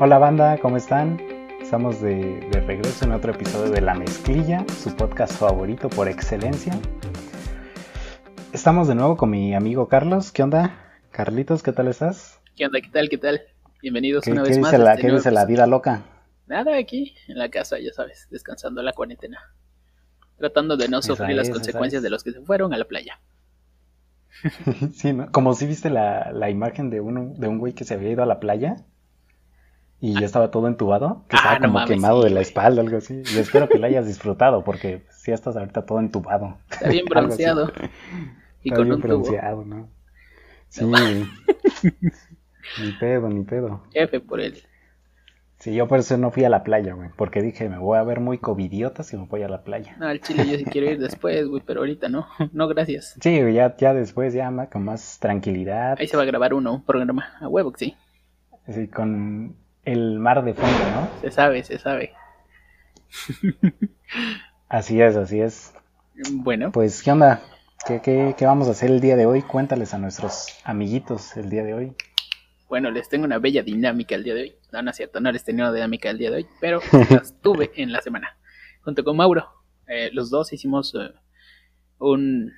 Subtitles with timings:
[0.00, 1.20] Hola banda, ¿cómo están?
[1.62, 6.76] Estamos de, de, regreso en otro episodio de La Mezclilla, su podcast favorito por excelencia.
[8.52, 10.32] Estamos de nuevo con mi amigo Carlos.
[10.32, 10.98] ¿Qué onda?
[11.12, 12.40] Carlitos, ¿qué tal estás?
[12.56, 12.80] ¿Qué onda?
[12.80, 13.08] ¿Qué tal?
[13.08, 13.42] ¿Qué tal?
[13.82, 14.80] Bienvenidos ¿Qué, una qué vez dice más.
[14.80, 16.02] la, este ¿Qué dice la vida loca?
[16.48, 19.38] Nada, aquí en la casa, ya sabes, descansando la cuarentena.
[20.38, 22.02] Tratando de no sufrir las es, consecuencias es.
[22.02, 23.20] de los que se fueron a la playa.
[24.92, 25.30] sí, ¿no?
[25.30, 28.24] Como si viste la, la imagen de, uno, de un güey que se había ido
[28.24, 28.84] a la playa
[30.12, 32.40] y ya estaba todo entubado, que Ah, estaba no como mames, quemado sí, de la
[32.40, 33.22] espalda, algo así.
[33.34, 36.58] Y espero que lo hayas disfrutado porque si estás ahorita todo entubado.
[36.70, 37.72] Está bien bronceado.
[38.62, 39.24] y Está con bien un tubo.
[39.24, 39.88] bronceado, ¿no?
[40.68, 40.84] Sí,
[42.78, 43.82] ni pedo, ni pedo.
[43.92, 44.62] F por él.
[45.58, 48.02] Sí, yo por eso no fui a la playa, güey, porque dije, me voy a
[48.02, 49.96] ver muy covidiota si me voy a la playa.
[49.98, 52.26] No, al chile yo sí quiero ir después, güey, pero ahorita no.
[52.52, 53.16] No, gracias.
[53.20, 56.84] Sí, ya, ya después, ya con más tranquilidad, Ahí se va a grabar uno, un
[56.84, 57.32] programa.
[57.40, 57.96] A huevo que sí.
[58.66, 61.10] así, con el mar de fondo, ¿no?
[61.20, 62.12] Se sabe, se sabe.
[64.68, 65.74] Así es, así es.
[66.32, 67.42] Bueno, Pues, ¿qué onda?
[67.86, 69.42] ¿Qué, qué, qué vamos a hacer el día de hoy?
[69.42, 71.96] Cuéntales a nuestros amiguitos el día de hoy.
[72.68, 74.54] bueno, les tengo una bella dinámica el día de hoy.
[74.72, 77.40] No, no es cierto, no les tenía una dinámica el día de hoy, pero las
[77.40, 78.36] tuve en la semana.
[78.82, 79.46] Junto con Mauro.
[79.86, 81.12] Eh, los dos hicimos eh,
[81.98, 82.52] un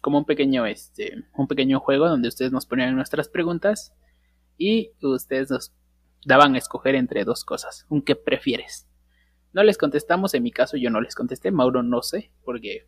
[0.00, 3.92] como un pequeño este un pequeño juego donde ustedes nos ponían nuestras preguntas
[4.56, 5.74] y ustedes nos
[6.24, 8.88] daban a escoger entre dos cosas un qué prefieres
[9.52, 12.86] no les contestamos en mi caso yo no les contesté Mauro no sé porque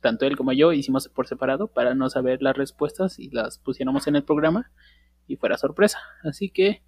[0.00, 4.06] tanto él como yo hicimos por separado para no saber las respuestas y las pusiéramos
[4.06, 4.70] en el programa
[5.26, 6.82] y fuera sorpresa así que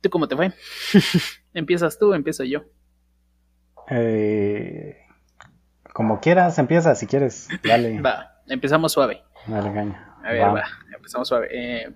[0.00, 0.52] tú cómo te fue
[1.54, 2.64] empiezas tú empiezo yo
[3.90, 4.98] Eh,
[5.94, 7.48] como quieras, empieza si quieres.
[7.64, 10.16] Dale, va empezamos suave dale caña.
[10.22, 10.52] A ver, Va.
[10.52, 11.48] va, empezamos suave.
[11.50, 11.90] Eh,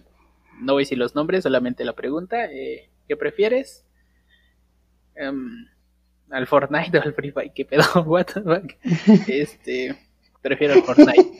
[0.62, 2.44] no voy a decir los nombres, solamente la pregunta.
[2.46, 3.84] Eh, ¿Qué prefieres?
[5.14, 5.66] Em,
[6.30, 7.52] ¿Al Fortnite o al Free Fire?
[7.54, 7.82] ¿Qué pedo?
[8.06, 8.72] What the fuck?
[9.28, 9.94] Este,
[10.40, 11.30] prefiero al Fortnite.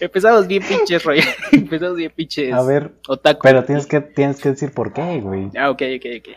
[0.00, 1.20] Empezamos bien pinches, Roy.
[1.52, 2.52] Empezamos bien pinches.
[2.52, 3.40] A ver, Otaku.
[3.42, 5.50] pero tienes que, tienes que decir por qué, güey.
[5.56, 6.28] Ah, ok, ok, ok.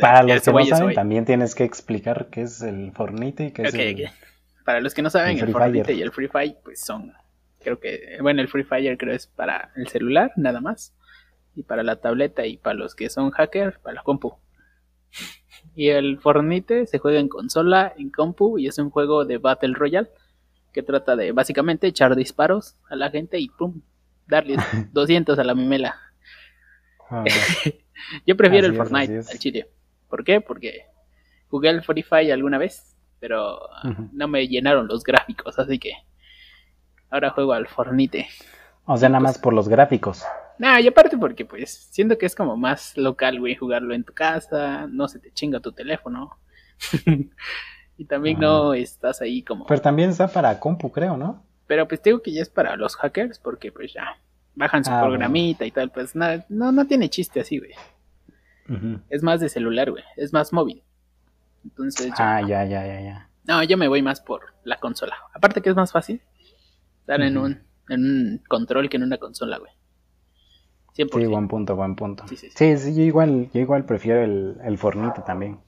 [0.00, 0.94] Para ya los que no saben, voy.
[0.94, 4.04] también tienes que explicar qué es el Fortnite y qué es el...
[4.04, 4.10] ok.
[4.64, 7.12] Para los que no saben, el el, Fortnite y el Free Fire, pues son,
[7.62, 10.94] creo que, bueno, el Free Fire creo es para el celular, nada más,
[11.54, 14.34] y para la tableta y para los que son hackers, para la compu.
[15.74, 19.74] Y el Fortnite se juega en consola, en compu, y es un juego de Battle
[19.74, 20.10] Royale
[20.72, 23.82] que trata de básicamente echar disparos a la gente y pum,
[24.26, 24.58] darles
[24.92, 25.96] 200 a la mimela.
[27.10, 27.24] Ah,
[28.26, 29.30] Yo prefiero el Fortnite es.
[29.30, 29.68] al chile.
[30.08, 30.40] ¿Por qué?
[30.40, 30.86] Porque
[31.48, 33.60] jugué al Free Fire alguna vez, pero
[34.12, 35.92] no me llenaron los gráficos, así que
[37.12, 38.26] ahora juego al Fortnite.
[38.86, 40.24] o sea, nada más por los gráficos.
[40.58, 44.12] Nah, y aparte porque pues siento que es como más local, güey, jugarlo en tu
[44.12, 46.36] casa, no se te chinga tu teléfono.
[47.98, 49.66] y también no estás ahí como...
[49.66, 51.42] Pero también está para compu, creo, ¿no?
[51.66, 54.16] Pero pues digo que ya es para los hackers porque pues ya
[54.54, 57.72] bajan su Ah, programita y tal, pues na- no, no tiene chiste así, güey.
[59.10, 60.82] Es más de celular, güey, es más móvil.
[61.64, 63.28] Entonces, ya- Ah, ya, ya, ya, ya.
[63.44, 65.16] No, yo me voy más por la consola.
[65.34, 66.20] Aparte que es más fácil
[67.02, 69.72] estar en, un, en un control que en una consola, güey.
[70.96, 71.20] 100%.
[71.20, 72.26] Sí, buen punto, buen punto.
[72.28, 72.54] Sí, sí, sí.
[72.56, 74.78] Sí, sí, yo igual, yo igual prefiero el, el
[75.26, 75.58] también.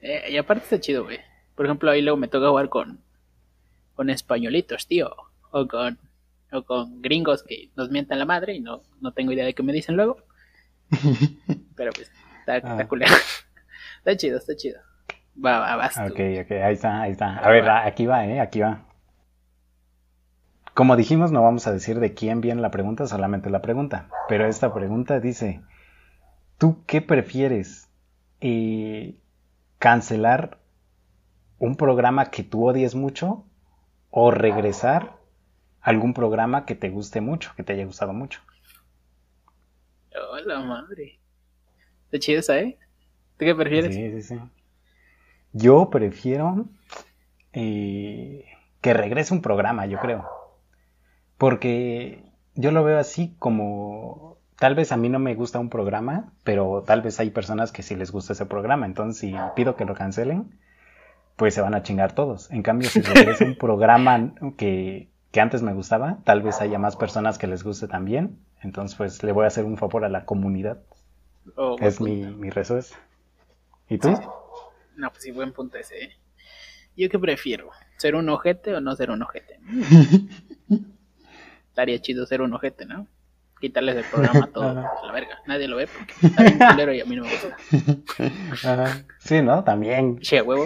[0.00, 1.18] Eh, y aparte está chido, güey.
[1.54, 3.00] Por ejemplo, ahí luego me toca jugar con,
[3.94, 5.10] con españolitos, tío.
[5.50, 5.98] O con,
[6.52, 9.62] o con gringos que nos mientan la madre y no, no tengo idea de qué
[9.62, 10.18] me dicen luego.
[11.76, 12.88] Pero pues, está, está Ah.
[12.88, 13.12] culero.
[13.98, 14.80] está chido, está chido.
[15.44, 16.00] Va, va, vas tú.
[16.02, 17.38] Ok, ok, ahí está, ahí está.
[17.38, 17.86] A ver, va.
[17.86, 18.87] aquí va, eh, aquí va.
[20.78, 24.08] Como dijimos, no vamos a decir de quién viene la pregunta, solamente la pregunta.
[24.28, 25.60] Pero esta pregunta dice,
[26.56, 27.90] ¿tú qué prefieres?
[28.40, 29.18] Eh,
[29.80, 30.60] ¿Cancelar
[31.58, 33.44] un programa que tú odies mucho
[34.10, 35.16] o regresar
[35.80, 38.40] a algún programa que te guste mucho, que te haya gustado mucho?
[40.30, 41.18] Hola, madre.
[42.04, 42.78] Está chido esa, ¿eh?
[43.36, 43.92] ¿Tú qué prefieres?
[43.92, 44.40] Sí, sí, sí.
[45.52, 46.66] Yo prefiero
[47.52, 48.44] eh,
[48.80, 50.37] que regrese un programa, yo creo.
[51.38, 52.24] Porque
[52.54, 56.82] yo lo veo así como, tal vez a mí no me gusta un programa, pero
[56.86, 58.86] tal vez hay personas que sí les gusta ese programa.
[58.86, 60.58] Entonces, si pido que lo cancelen,
[61.36, 62.50] pues se van a chingar todos.
[62.50, 66.96] En cambio, si regresa un programa que, que antes me gustaba, tal vez haya más
[66.96, 68.38] personas que les guste también.
[68.60, 70.82] Entonces, pues le voy a hacer un favor a la comunidad.
[71.54, 72.50] Oh, Es mi, mi.
[73.88, 74.10] ¿Y tú?
[74.96, 76.04] No, pues sí, buen punto ese.
[76.04, 76.10] ¿eh?
[76.96, 77.70] ¿Yo qué prefiero?
[77.96, 79.60] ¿Ser un ojete o no ser un ojete?
[81.78, 83.06] Estaría chido ser un ojete, ¿no?
[83.60, 84.90] quitarles el programa todo Ajá.
[85.00, 85.38] a la verga.
[85.46, 87.56] Nadie lo ve porque está bien culero y a mí no me gusta.
[88.72, 89.04] Ajá.
[89.20, 89.62] Sí, ¿no?
[89.62, 90.18] También.
[90.18, 90.64] Che, huevo.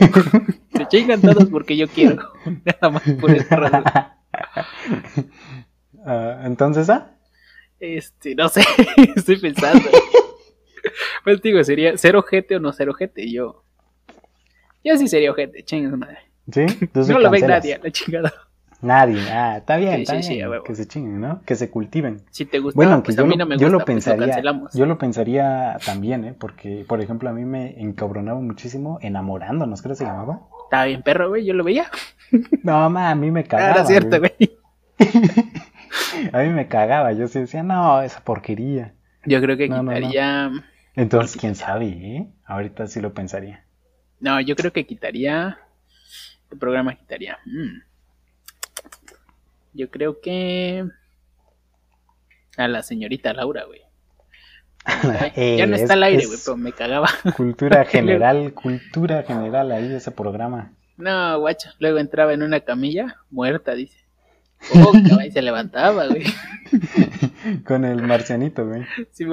[0.74, 2.32] Se chingan todos porque yo quiero.
[2.64, 3.84] Nada más por esa razón.
[6.06, 7.14] Ah, Entonces, ¿ah?
[7.78, 8.62] Este, no sé,
[9.14, 9.90] estoy pensando.
[11.24, 13.30] Pues digo, sería ser ojete o no ser ojete.
[13.30, 13.64] Yo.
[14.82, 16.20] Yo sí sería ojete, chingas madre.
[16.50, 16.64] ¿Sí?
[16.94, 18.32] No lo ve nadie, a la chingada.
[18.82, 19.20] Nadie.
[19.30, 21.40] Ah, está bien, Sí, está que se chinguen, ¿no?
[21.42, 22.22] Que se cultiven.
[22.30, 24.06] Si te gusta, Bueno, pues yo, a mí lo, no me yo gusta, lo pues
[24.06, 24.42] lo pensaría,
[24.74, 26.34] yo lo pensaría también, ¿eh?
[26.38, 30.40] Porque, por ejemplo, a mí me encabronaba muchísimo enamorándonos, creo que se llamaba.
[30.64, 31.86] Estaba bien perro, güey, yo lo veía.
[32.62, 33.70] No, mamá, a mí me Ah, cagaba.
[33.72, 34.32] era cierto, güey.
[36.32, 38.94] A mí me cagaba, yo sí decía, no, esa porquería.
[39.26, 39.94] Yo creo que No, no, no.
[39.94, 40.50] quitaría.
[40.94, 42.26] Entonces, quién sabe, ¿eh?
[42.46, 43.64] Ahorita sí lo pensaría.
[44.20, 45.58] No, yo creo que quitaría.
[46.48, 47.38] ¿Qué programa quitaría?
[47.44, 47.82] Mm.
[49.72, 50.84] Yo creo que.
[52.56, 53.80] A la señorita Laura, güey.
[55.36, 57.08] Eh, ya no es- está al aire, güey, pero me cagaba.
[57.36, 60.72] Cultura general, cultura general ahí ese programa.
[60.96, 61.70] No, guacho.
[61.78, 63.98] Luego entraba en una camilla, muerta, dice.
[64.74, 64.92] Oh,
[65.26, 66.24] y se levantaba, güey.
[67.64, 68.82] Con el marcianito, güey.
[69.12, 69.24] Sí.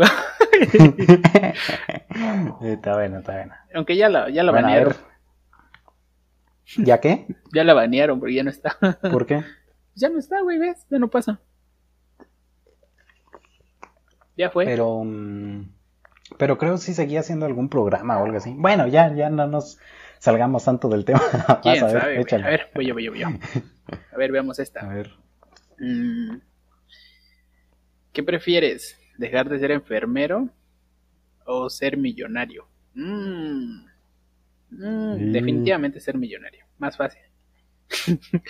[2.61, 3.53] Eh, está bueno, está bueno.
[3.75, 4.95] Aunque ya la, ya la Bueno, banearon.
[6.77, 7.27] ¿Ya qué?
[7.53, 8.77] Ya la banearon porque ya no está.
[9.11, 9.43] ¿Por qué?
[9.95, 10.85] Ya no está, güey, ¿ves?
[10.89, 11.39] Ya no pasa.
[14.37, 14.65] Ya fue.
[14.65, 15.69] Pero, mm,
[16.37, 18.53] pero creo que sí seguía haciendo algún programa o algo así.
[18.57, 19.79] Bueno, ya, ya no nos
[20.19, 21.19] salgamos tanto del tema.
[21.47, 22.43] Vas ¿Quién a ver, sabe.
[22.43, 23.27] A ver, voy yo, voy yo, voy yo.
[24.13, 24.87] A ver, veamos A esta.
[24.87, 25.11] ver.
[25.79, 26.37] Mm.
[28.13, 28.97] ¿Qué prefieres?
[29.17, 30.49] ¿Dejar de ser enfermero
[31.45, 32.67] o ser millonario?
[32.93, 33.85] Mm.
[34.71, 35.25] Mm, Sí.
[35.31, 36.65] Definitivamente ser millonario.
[36.77, 37.21] Más fácil.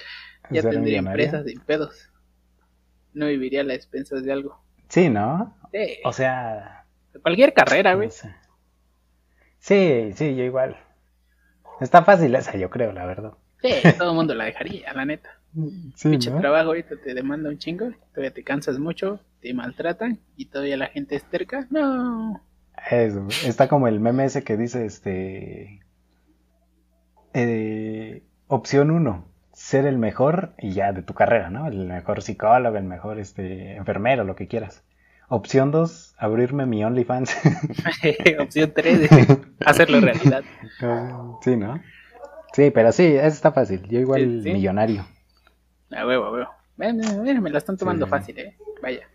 [0.50, 2.10] ya ¿Ser tendría empresas sin pedos.
[3.14, 4.62] No viviría a las expensas de algo.
[4.88, 5.56] Sí, ¿no?
[5.72, 6.86] Sí, O sea,
[7.22, 8.08] cualquier carrera, güey.
[8.08, 8.36] no sé.
[9.60, 10.78] Sí, sí, yo igual.
[11.82, 13.34] Está fácil esa, yo creo, la verdad.
[13.62, 15.30] Sí, todo el mundo la dejaría, la neta.
[15.96, 16.40] Sí, Pinche ¿no?
[16.40, 20.88] trabajo ahorita te demanda un chingo, todavía te cansas mucho, te maltratan y todavía la
[20.88, 21.66] gente es terca.
[21.72, 22.42] No.
[22.92, 25.80] Eso, está como el meme ese que dice, este,
[27.34, 29.26] eh, opción uno,
[29.70, 31.68] ser el mejor y ya de tu carrera, ¿no?
[31.68, 34.84] El mejor psicólogo, el mejor, este, enfermero, lo que quieras.
[35.28, 37.38] Opción dos, abrirme mi OnlyFans.
[38.40, 39.10] Opción 3,
[39.66, 40.44] hacerlo realidad.
[41.44, 41.80] sí, ¿no?
[42.54, 43.84] Sí, pero sí, eso está fácil.
[43.88, 44.54] Yo igual Sí, sí.
[44.54, 45.06] millonario.
[45.92, 46.50] A huevo, a huevo.
[46.78, 46.98] Ven,
[47.44, 48.10] me la están tomando Sí.
[48.10, 48.58] fácil, eh.
[48.82, 49.08] Vaya.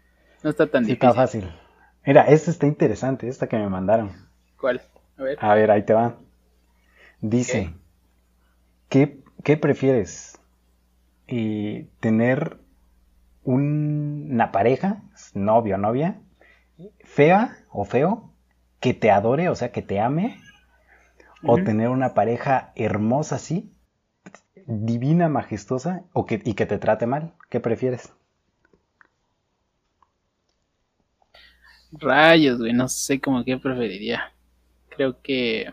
[0.45, 1.43] No está tan Sí, está difícil.
[1.43, 1.61] fácil.
[2.07, 4.13] Mira, esta está interesante, esta que me mandaron.
[4.61, 4.83] ¿Cuál?
[5.19, 5.39] A ver.
[5.41, 6.15] A ver, ahí te va.
[7.21, 7.75] Dice,
[8.89, 10.34] ¿qué, qué prefieres?
[11.27, 12.59] Eh, ¿Tener
[13.45, 15.03] un- una pareja,
[15.35, 16.21] novio o novia,
[17.05, 18.33] fea o feo,
[18.81, 20.39] que te adore, o sea, que te ame?
[21.45, 23.73] ¿O tener una pareja hermosa así,
[24.67, 27.35] divina, majestuosa, o que, y que te trate mal?
[27.51, 28.13] ¿Qué prefieres?
[31.93, 34.33] Rayos, güey, no sé cómo que preferiría.
[34.91, 35.73] Creo que.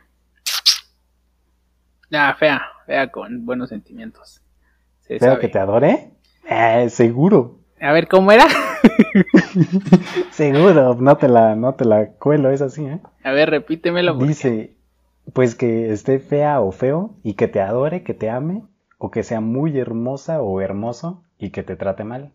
[2.13, 4.39] Ah, fea, fea con buenos sentimientos.
[5.01, 5.41] Se ¿Feo sabe.
[5.41, 6.11] que te adore?
[6.49, 7.59] Eh, seguro.
[7.79, 8.45] A ver, ¿cómo era?
[10.31, 12.99] Seguro, no te la, no te la cuelo, es así, ¿eh?
[13.23, 14.13] A ver, repítemelo.
[14.13, 14.75] porque- Dice,
[15.33, 18.63] pues que esté fea o feo y que te adore, que te ame,
[18.97, 22.31] o que sea muy hermosa o hermoso y que te trate mal.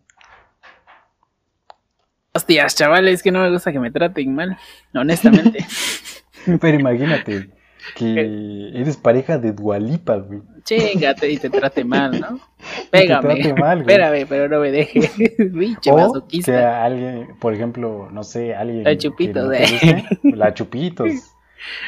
[2.33, 4.57] Hostias, chavales, que no me gusta que me traten mal.
[4.93, 5.65] Honestamente.
[6.61, 7.49] Pero imagínate
[7.95, 10.41] que eres pareja de Dualipa, güey.
[10.63, 12.39] Chingate y te trate mal, ¿no?
[12.91, 13.35] Pégame.
[13.35, 13.95] trate mal, güey.
[13.95, 15.09] Espérame, pero no me dejes.
[15.37, 16.83] Pinche O que masoquista.
[16.83, 20.05] alguien, por ejemplo, no sé, alguien La Chupitos, no te eh.
[20.23, 21.09] la Chupitos,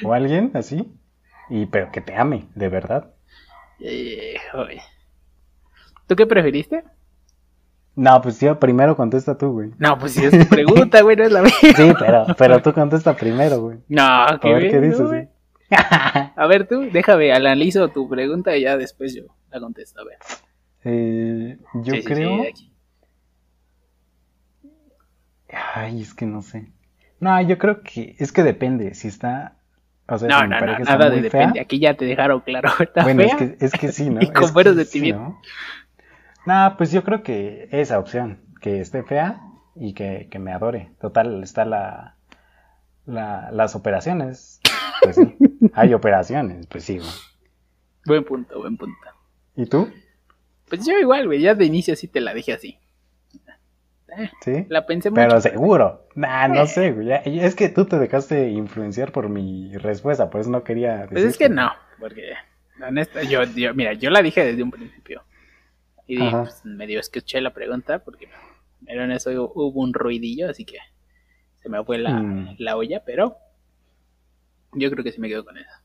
[0.03, 0.91] o alguien así,
[1.49, 3.13] y pero que te ame, de verdad.
[3.81, 4.35] Eh.
[6.07, 6.83] ¿Tú qué preferiste?
[7.95, 9.71] No, pues yo primero contesta tú, güey.
[9.77, 11.51] No, pues si es tu pregunta, güey, no es la mía.
[11.75, 13.77] Sí, pero, pero tú contesta primero, güey.
[13.89, 15.28] No, A qué ver qué bien, dices, güey.
[15.71, 20.01] A ver tú, déjame, analizo tu pregunta y ya después yo la contesto.
[20.01, 20.17] A ver.
[20.83, 22.43] Eh, yo Sí, sí, sí, creo.
[22.43, 22.73] aquí.
[25.75, 26.71] Ay, es que no sé.
[27.19, 28.93] No, yo creo que es que depende.
[28.93, 29.57] Si está.
[30.07, 31.59] O sea, No, si no, no, está nada de fea, depende.
[31.59, 32.69] Aquí ya te dejaron claro.
[32.79, 33.35] ¿Está Bueno, es fea?
[33.35, 34.21] que, es que sí, ¿no?
[34.23, 35.11] Y con Es que sí, sentimientos.
[35.11, 35.41] ¿no?
[36.45, 39.41] No, pues yo creo que esa opción, que esté fea
[39.75, 40.91] y que, que me adore.
[40.99, 42.15] Total, está la,
[43.05, 44.58] la, las operaciones.
[45.01, 45.35] Pues sí,
[45.73, 46.97] hay operaciones, pues sí.
[46.97, 47.09] güey.
[48.05, 48.97] Buen punto, buen punto.
[49.55, 49.89] ¿Y tú?
[50.69, 52.77] Pues yo igual, güey, ya de inicio sí te la dejé así.
[54.17, 54.65] Eh, ¿Sí?
[54.69, 55.21] la pensé mucho.
[55.21, 56.07] Pero seguro.
[56.15, 57.11] Nah, no sé, güey.
[57.25, 61.23] Es que tú te dejaste influenciar por mi respuesta, por eso no quería Pues es
[61.25, 61.43] decirte.
[61.45, 62.33] que no, porque
[62.79, 65.23] la neta, yo, yo, mira, yo la dije desde un principio.
[66.07, 68.27] Y dije, pues, medio escuché la pregunta porque
[68.85, 70.77] pero en eso hubo hubo un ruidillo, así que
[71.61, 72.55] se me fue la, Mm.
[72.57, 73.35] la olla, pero
[74.73, 75.81] yo creo que sí me quedo con esa.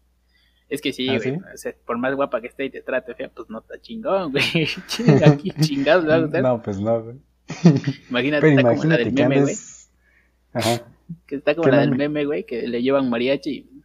[0.68, 1.40] Es que sí, ¿Ah, güey, sí?
[1.54, 4.32] o sea, por más guapa que esté y te trate fea, pues no está chingón,
[4.32, 4.44] güey.
[5.26, 6.42] Aquí chingados, ¿verdad?
[6.42, 7.16] No, pues no, güey.
[8.10, 9.42] Imagínate, Pero está como la imagínate del meme, güey.
[9.54, 9.90] andes...
[10.54, 10.82] Ajá.
[11.26, 12.24] Que está como ¿Qué la del meme?
[12.24, 13.50] güey, que le llevan mariachi.
[13.50, 13.82] y-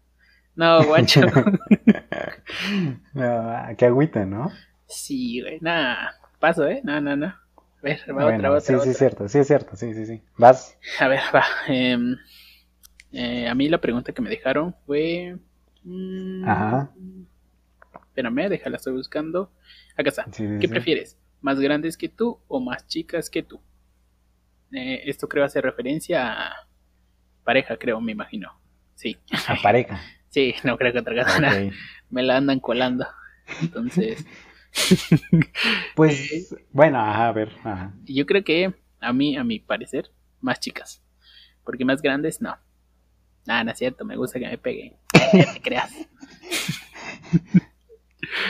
[0.56, 1.22] No, guacho.
[3.14, 4.52] No, qué agüita, ¿no?
[4.88, 6.16] Sí, güey, nada.
[6.40, 6.82] Paso, ¿eh?
[6.84, 7.28] No, no, no.
[7.28, 7.36] A
[7.82, 8.84] ver, va Bueno, otra, otra, sí, otra.
[8.86, 10.22] sí, es cierto, sí, es cierto, sí, sí, sí.
[10.38, 10.78] Vas.
[11.00, 11.44] A ver, va.
[11.68, 12.16] em,
[13.12, 15.38] eh, a mí la pregunta que me dejaron fue...
[15.84, 16.92] mm, Ajá.
[18.08, 19.52] Espérame, déjala, estoy buscando.
[19.96, 20.26] Acá está.
[20.32, 20.68] Sí, ¿Qué sí.
[20.68, 21.18] prefieres?
[21.42, 23.62] ¿Más grandes que tú o más chicas que tú?
[24.72, 26.68] Eh, esto creo hace referencia a
[27.44, 28.52] pareja, creo, me imagino.
[28.96, 29.18] Sí.
[29.48, 30.00] A pareja.
[30.32, 31.42] Sí, no creo que otra cosa.
[32.12, 33.08] Me la andan colando.
[33.64, 34.24] Entonces,
[35.96, 37.94] Pues, bueno, ajá, a ver, ajá.
[38.06, 40.12] yo creo que a mí, a mi parecer,
[40.42, 41.04] más chicas.
[41.64, 42.58] Porque más grandes, no.
[43.50, 44.94] Nada, no es cierto, me gusta que me peguen.
[45.34, 45.92] Ya te creas.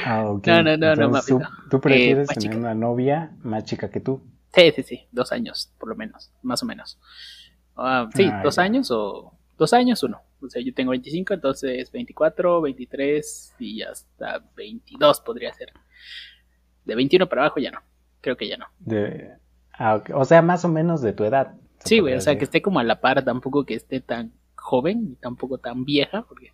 [0.06, 0.46] Ah, ok.
[0.48, 1.40] No, no, no, no, tú, papito.
[1.70, 2.58] tú prefieres Eh, tener chica.
[2.58, 4.22] una novia más chica que tú.
[4.54, 7.00] Sí, sí, sí, dos años, por lo menos, más o menos.
[7.78, 8.64] Ah, sí, Ah, dos ya.
[8.64, 10.22] años o dos años, uno.
[10.42, 15.72] O sea, yo tengo 25, entonces 24, 23 y hasta 22 podría ser.
[16.84, 17.80] De 21 para abajo ya no,
[18.20, 18.66] creo que ya no.
[18.80, 19.32] De...
[19.74, 20.02] Ah.
[20.14, 21.54] O sea, más o menos de tu edad.
[21.80, 24.34] se Sí, güey, o sea, que esté como a la par, tampoco que esté tan
[24.70, 26.54] joven y tampoco tan vieja, porque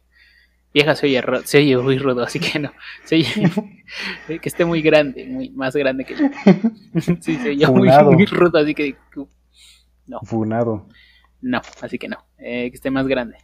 [0.74, 2.72] vieja se oye, se oye muy rudo, así que no.
[3.04, 3.28] Se oye
[4.42, 6.26] que esté muy grande, muy más grande que yo.
[7.22, 8.96] Sí, se oye muy, muy rudo, así que
[10.08, 10.88] no, Funado.
[11.42, 13.38] no, así que no, eh, que esté más grande.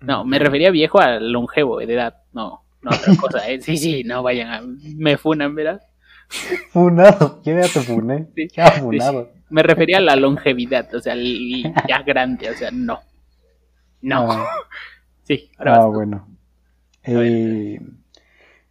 [0.00, 3.60] No, me refería viejo a longevo de edad, no, no otra cosa, ¿eh?
[3.60, 4.62] Sí, sí, no vayan a.
[4.96, 5.82] Me funan, ¿verdad?
[6.70, 7.40] Funado.
[7.44, 8.28] Yo ya te funé.
[8.34, 8.48] Sí.
[8.54, 9.32] Ya funado.
[9.50, 13.00] Me refería a la longevidad, o sea, ya grande, o sea, no.
[14.00, 14.30] No.
[14.32, 14.46] Ah,
[15.24, 15.92] Sí, ahora ah, vas tú.
[15.92, 16.26] bueno.
[17.04, 17.80] Eh,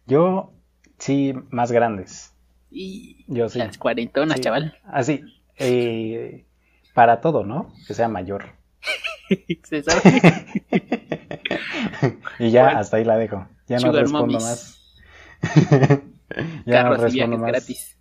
[0.06, 0.52] yo,
[0.98, 2.34] sí, más grandes.
[2.70, 3.58] Y Yo sí.
[3.58, 4.42] las cuarentonas, Sí.
[4.42, 4.78] chaval.
[4.84, 5.24] Así.
[5.56, 6.46] eh,
[6.94, 7.72] para todo, ¿no?
[7.86, 8.46] Que sea mayor.
[9.64, 10.02] Se sabe.
[12.38, 12.78] y ya Bueno.
[12.80, 13.46] hasta ahí la dejo.
[13.66, 14.42] Ya no respondo mommies.
[14.42, 14.80] más.
[16.66, 17.48] ya no y respondo viajes más.
[17.48, 17.97] gratis.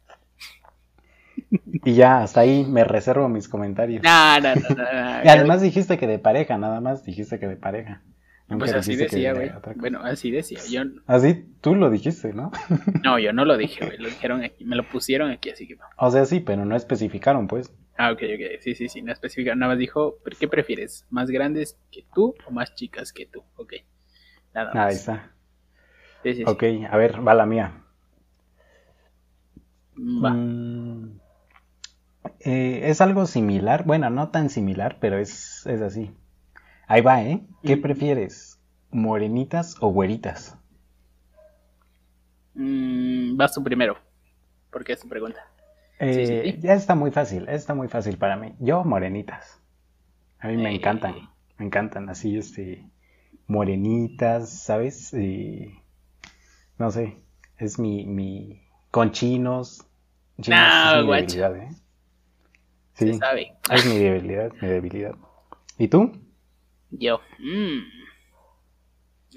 [1.84, 4.04] Y ya hasta ahí me reservo mis comentarios.
[4.04, 5.24] No, no, no.
[5.24, 8.02] Y además dijiste que de pareja, nada más dijiste que de pareja.
[8.48, 9.76] Pues así decía, de güey.
[9.76, 10.60] Bueno, así decía.
[10.70, 12.52] Yo, Así tú lo dijiste, ¿no?
[13.04, 13.98] no, yo no lo dije, güey.
[13.98, 14.64] Lo dijeron aquí.
[14.64, 15.84] Me lo pusieron aquí, así que no.
[15.98, 17.74] O sea, sí, pero no especificaron, pues.
[17.98, 18.62] Ah, ok, ok.
[18.62, 19.02] Sí, sí, sí.
[19.02, 19.60] No especificaron.
[19.60, 21.06] Nada más dijo, ¿pero ¿qué prefieres?
[21.10, 23.44] ¿Más grandes que tú o más chicas que tú?
[23.58, 23.74] Ok.
[24.54, 24.88] Nada más.
[24.88, 25.32] Ahí está.
[26.24, 26.44] Sí, sí, sí.
[26.46, 27.84] Ok, a ver, va la mía.
[29.98, 30.30] Va.
[30.30, 31.20] Mm,
[32.42, 36.12] eh, es algo similar, bueno, no tan similar, pero es, es así.
[36.88, 37.46] Ahí va, ¿eh?
[37.66, 37.82] ¿Qué Mm.
[37.82, 38.60] prefieres?
[38.92, 40.58] ¿Morenitas o güeritas?
[42.54, 43.98] Mm, vas tú primero.
[44.72, 45.40] Porque es tu pregunta.
[46.10, 46.60] Sí, sí, Eh, sí.
[46.62, 48.56] Ya está muy fácil, está muy fácil para mí.
[48.60, 49.62] Yo, morenitas.
[50.40, 50.76] A mí me Eh.
[50.76, 51.16] encantan,
[51.58, 52.90] me encantan así, este,
[53.48, 55.14] morenitas, ¿sabes?
[55.14, 55.74] Eh,
[56.78, 57.18] no sé,
[57.58, 59.86] es mi, mi, con chinos.
[60.42, 61.38] Chinos No, es mi guacho.
[61.38, 61.70] debilidad, ¿eh?
[62.98, 63.54] Se Sí, sabe.
[63.72, 65.16] es mi debilidad, mi debilidad.
[65.78, 66.12] ¿Y tú?
[66.90, 67.20] Yo.
[67.40, 67.80] Mm.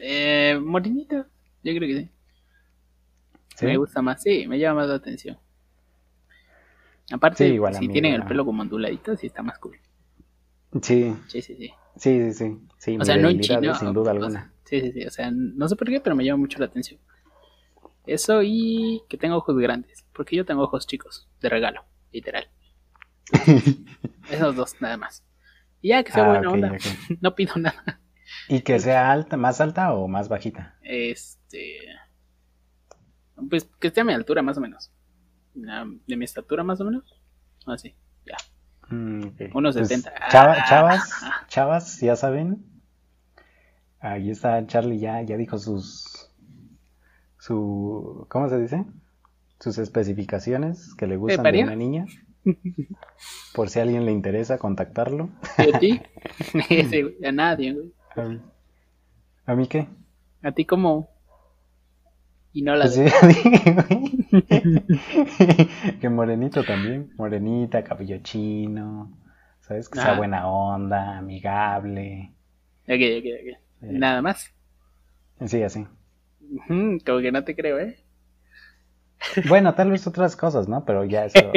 [0.00, 1.26] Eh, morenita.
[1.62, 2.10] Yo creo que sí.
[3.56, 3.66] ¿Sí?
[3.66, 4.22] Me gusta más.
[4.22, 5.38] Sí, me llama más la atención.
[7.12, 9.78] Aparte, Sí, igual a si tienen el a pelo como onduladito, sí está más cool.
[10.80, 11.72] Sí, Sí, sí, sí.
[11.96, 12.58] sí, sí, sí.
[12.78, 13.74] sí O sea, no en chino.
[13.74, 14.52] sin duda o sea, alguna.
[14.64, 15.04] Sí, sí, sí.
[15.04, 16.98] O sea, no sé por qué, pero me llama mucho la atención.
[18.06, 20.04] Eso y que tenga ojos grandes.
[20.14, 22.48] Porque yo tengo ojos chicos, de regalo, literal.
[24.30, 25.24] Esos dos, nada más.
[25.80, 26.76] Y ya, que sea Ah, buena onda.
[27.20, 28.00] No pido nada.
[28.48, 30.76] ¿Y que sea alta, más alta o más bajita?
[30.82, 31.76] Este.
[33.48, 34.92] Pues que esté a mi altura, más o menos.
[35.68, 37.18] Ah, De mi estatura, más o menos.
[37.66, 37.94] Así,
[38.26, 38.36] ya.
[38.94, 39.22] Mm.
[39.54, 40.12] Unos Pues, 70.
[40.30, 40.64] chava- Ah.
[40.68, 41.10] chavas,
[41.48, 42.64] chavas, ya saben.
[44.00, 46.30] Ahí está Charlie, ya, ya dijo sus.
[47.38, 48.26] Su.
[48.30, 48.84] ¿Cómo se dice?
[49.58, 52.06] Sus especificaciones que le gustan de una niña.
[53.54, 55.28] Por si a alguien le interesa contactarlo.
[55.58, 56.00] ¿Y a ti?
[56.90, 57.92] Sí, a nadie, güey.
[58.16, 58.40] A mí,
[59.46, 59.88] ¿A mí qué?
[60.42, 61.08] ¿A ti cómo?
[62.52, 63.04] Y no la Pues sí,
[66.00, 67.12] que morenito también.
[67.16, 69.16] Morenita, cabello chino.
[69.60, 69.88] ¿Sabes?
[69.88, 70.16] Que sea Ah.
[70.16, 72.32] buena onda, amigable.
[72.88, 73.48] Ok, ok, ok.
[73.82, 74.52] Eh, Nada más.
[75.46, 75.86] Sí, así.
[77.06, 77.96] Como que no te creo, ¿eh?
[79.48, 80.84] Bueno, tal vez otras cosas, ¿no?
[80.84, 81.52] Pero ya eso.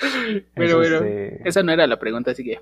[0.54, 2.60] Pero bueno, este, esa no era la pregunta, así que...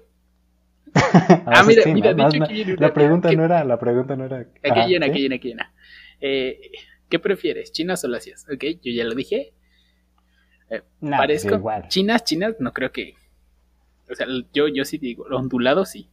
[1.47, 3.65] Ah, mira, sí, mira, de hecho no- aquí viene una La pregunta que- no era,
[3.65, 4.39] la pregunta no era.
[4.39, 5.11] Aquí Ajá, llena, ¿sí?
[5.13, 5.75] aquí llena, aquí llena.
[6.21, 6.61] Eh,
[7.09, 8.47] ¿Qué prefieres, chinas o lacias?
[8.53, 9.53] Ok, yo ya lo dije.
[10.71, 11.89] No, pues Parezco igual.
[11.89, 13.15] chinas, chinas, no creo que.
[14.11, 16.09] O sea, yo, yo sí digo, lo ondulado sí.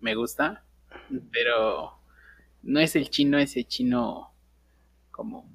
[0.00, 0.64] Me gusta,
[1.32, 1.98] pero
[2.62, 4.32] no es el chino, ese chino
[5.10, 5.48] como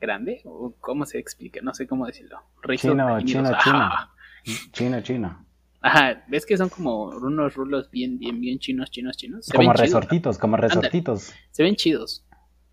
[0.00, 2.40] grande, o cómo se explica, no sé cómo decirlo.
[2.62, 3.76] Rizos Chino, chino, chino.
[3.78, 4.12] Ajá.
[4.72, 5.44] Chino, chino.
[5.80, 9.46] Ajá, ves que son como unos rulos bien, bien, bien chinos, chinos, chinos.
[9.46, 11.32] Se Como ven chidos, resortitos, como resortitos.
[11.50, 12.24] se ven chidos.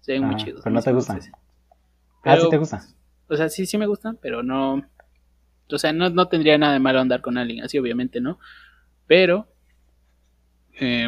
[0.02, 0.62] Se ven muy chidos.
[0.64, 1.20] pero no te gustan.
[2.24, 2.84] Ah, sí te gusta.
[3.28, 4.84] O sea, sí, sí me gustan, pero no.
[5.72, 8.38] O sea, no, no tendría nada de malo andar con alguien así, obviamente, ¿no?
[9.08, 9.48] Pero.
[10.80, 11.08] eh,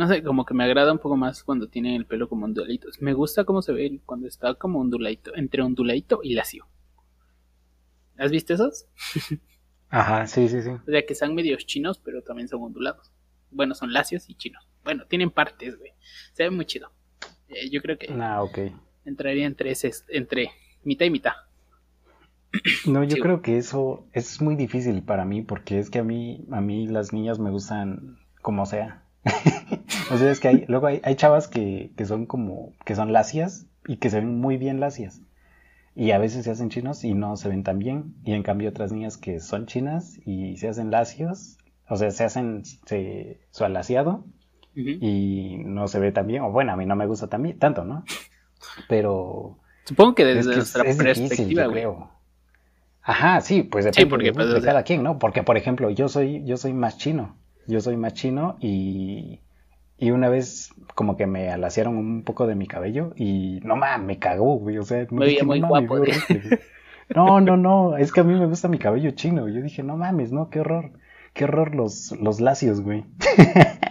[0.00, 3.02] no sé, como que me agrada un poco más cuando tienen el pelo como onduladitos.
[3.02, 6.66] Me gusta cómo se ve cuando está como onduladito, entre onduladito y lacio.
[8.18, 8.86] ¿Has visto esos?
[9.90, 10.70] Ajá, sí, sí, sí.
[10.70, 13.10] O sea, que son medios chinos, pero también son ondulados.
[13.50, 14.66] Bueno, son lacios y chinos.
[14.84, 15.92] Bueno, tienen partes, güey.
[16.32, 16.90] Se ve muy chido.
[17.48, 18.58] Eh, yo creo que Ah, ok.
[19.04, 20.50] entraría entre, ese, entre
[20.82, 21.32] mitad y mitad.
[22.86, 23.20] No, yo Sí.
[23.22, 26.86] creo que eso es muy difícil para mí porque es que a mí, a mí
[26.86, 29.04] las niñas me gustan como sea.
[30.10, 33.12] o sea, es que hay, luego hay, hay chavas que, que son como, que son
[33.12, 35.20] lacias y que se ven muy bien lacias.
[35.94, 38.14] Y a veces se hacen chinos y no se ven tan bien.
[38.24, 42.24] Y en cambio otras niñas que son chinas y se hacen lacios, o sea, se
[42.24, 44.24] hacen se- su alaciado
[45.00, 46.42] y no se ve tan bien.
[46.44, 48.04] O bueno, a mí no me gusta también, tanto, ¿no?
[48.88, 51.80] Pero Supongo que es desde que nuestra es difícil, perspectiva, yo güey.
[51.80, 52.10] creo.
[53.02, 55.18] Ajá, sí, pues depende porque, de, pues, de cada quien, ¿no?
[55.18, 57.36] Porque, por ejemplo, yo soy, yo soy más chino.
[57.66, 59.40] Yo soy más chino y,
[60.00, 64.06] y una vez como que me alaciaron un poco de mi cabello y no mames,
[64.06, 64.78] me cagó, güey.
[64.78, 66.10] O sea, Me veía dije, muy no guapo, güey.
[67.14, 69.48] No, no, no, es que a mí me gusta mi cabello chino.
[69.48, 70.92] Yo dije, no mames, no, qué horror.
[71.34, 73.04] Qué horror los, los lacios, güey.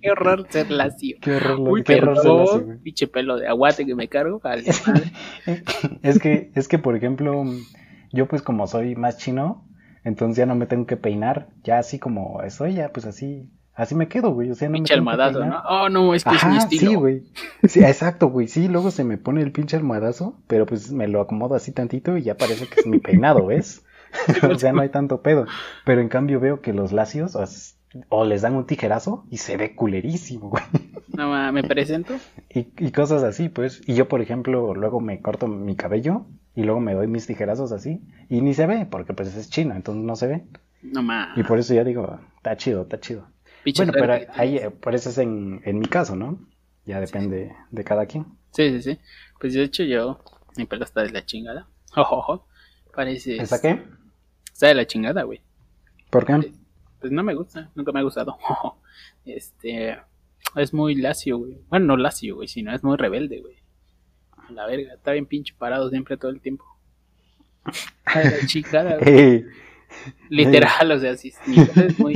[0.00, 1.16] Qué horror ser lacio.
[1.20, 2.78] Qué horror, los- Uy, qué horror ser lacio, güey.
[2.78, 4.40] pinche pelo de aguate que me cargo.
[4.42, 4.64] vale.
[6.02, 7.44] Es que, es que, por ejemplo,
[8.12, 9.66] yo pues como soy más chino,
[10.04, 13.94] entonces ya no me tengo que peinar, ya así como estoy, ya pues así, así
[13.94, 15.62] me quedo, güey, o sea, no me Pinche almohadazo, peinar.
[15.64, 15.68] ¿no?
[15.68, 16.90] Oh, no, es que es mi estilo.
[16.90, 17.22] sí, güey.
[17.64, 21.20] Sí, exacto, güey, sí, luego se me pone el pinche almohadazo, pero pues me lo
[21.20, 23.84] acomodo así tantito y ya parece que es mi peinado, ¿ves?
[24.42, 25.46] o sea, no hay tanto pedo,
[25.84, 27.36] pero en cambio veo que los lacios
[28.08, 30.64] o, les dan un tijerazo y se ve culerísimo, güey.
[31.08, 32.14] No, me presento.
[32.48, 33.82] Y, y cosas así, pues.
[33.86, 37.72] Y yo, por ejemplo, luego me corto mi cabello y luego me doy mis tijerazos
[37.72, 40.44] así y ni se ve porque pues es chino, entonces no se ve.
[40.82, 41.32] No, ma.
[41.36, 43.26] Y por eso ya digo, está chido, está chido.
[43.76, 46.38] Bueno, pero ahí, por eso es en, en mi caso, ¿no?
[46.84, 48.26] Ya depende de cada quien.
[48.50, 48.98] Sí, sí, sí.
[49.40, 50.22] Pues de hecho yo,
[50.56, 51.68] mi pelo está de la chingada.
[51.96, 52.46] Ojo,
[52.94, 53.36] Parece...
[53.36, 53.82] ¿Esa qué?
[54.52, 55.40] Está de la chingada, güey.
[56.10, 56.52] ¿Por qué?
[57.00, 58.36] Pues no me gusta, nunca me ha gustado.
[59.24, 59.96] Este...
[60.56, 61.58] Es muy lacio, güey.
[61.68, 63.56] Bueno, no lacio, güey, sino es muy rebelde, güey.
[64.36, 66.64] A la verga, está bien pinche parado siempre todo el tiempo.
[67.66, 69.46] Está de la chingada, güey.
[70.28, 72.14] Literal, o sea, sí, es muy...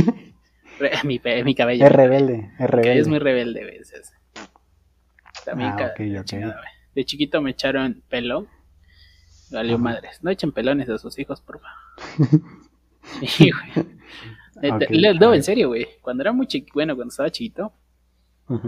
[1.04, 1.86] mi, mi cabello.
[1.86, 2.98] es rebelde, es rebelde.
[2.98, 3.80] es muy rebelde, güey.
[5.44, 5.92] También Ah,
[6.94, 8.46] de chiquito me echaron pelo.
[9.50, 10.22] Valió madres.
[10.22, 12.40] No echen pelones a sus hijos, por favor.
[13.24, 15.14] Sí, güey.
[15.20, 15.86] No, en serio, güey.
[16.02, 17.72] Cuando era muy chiquito, bueno, cuando estaba chiquito,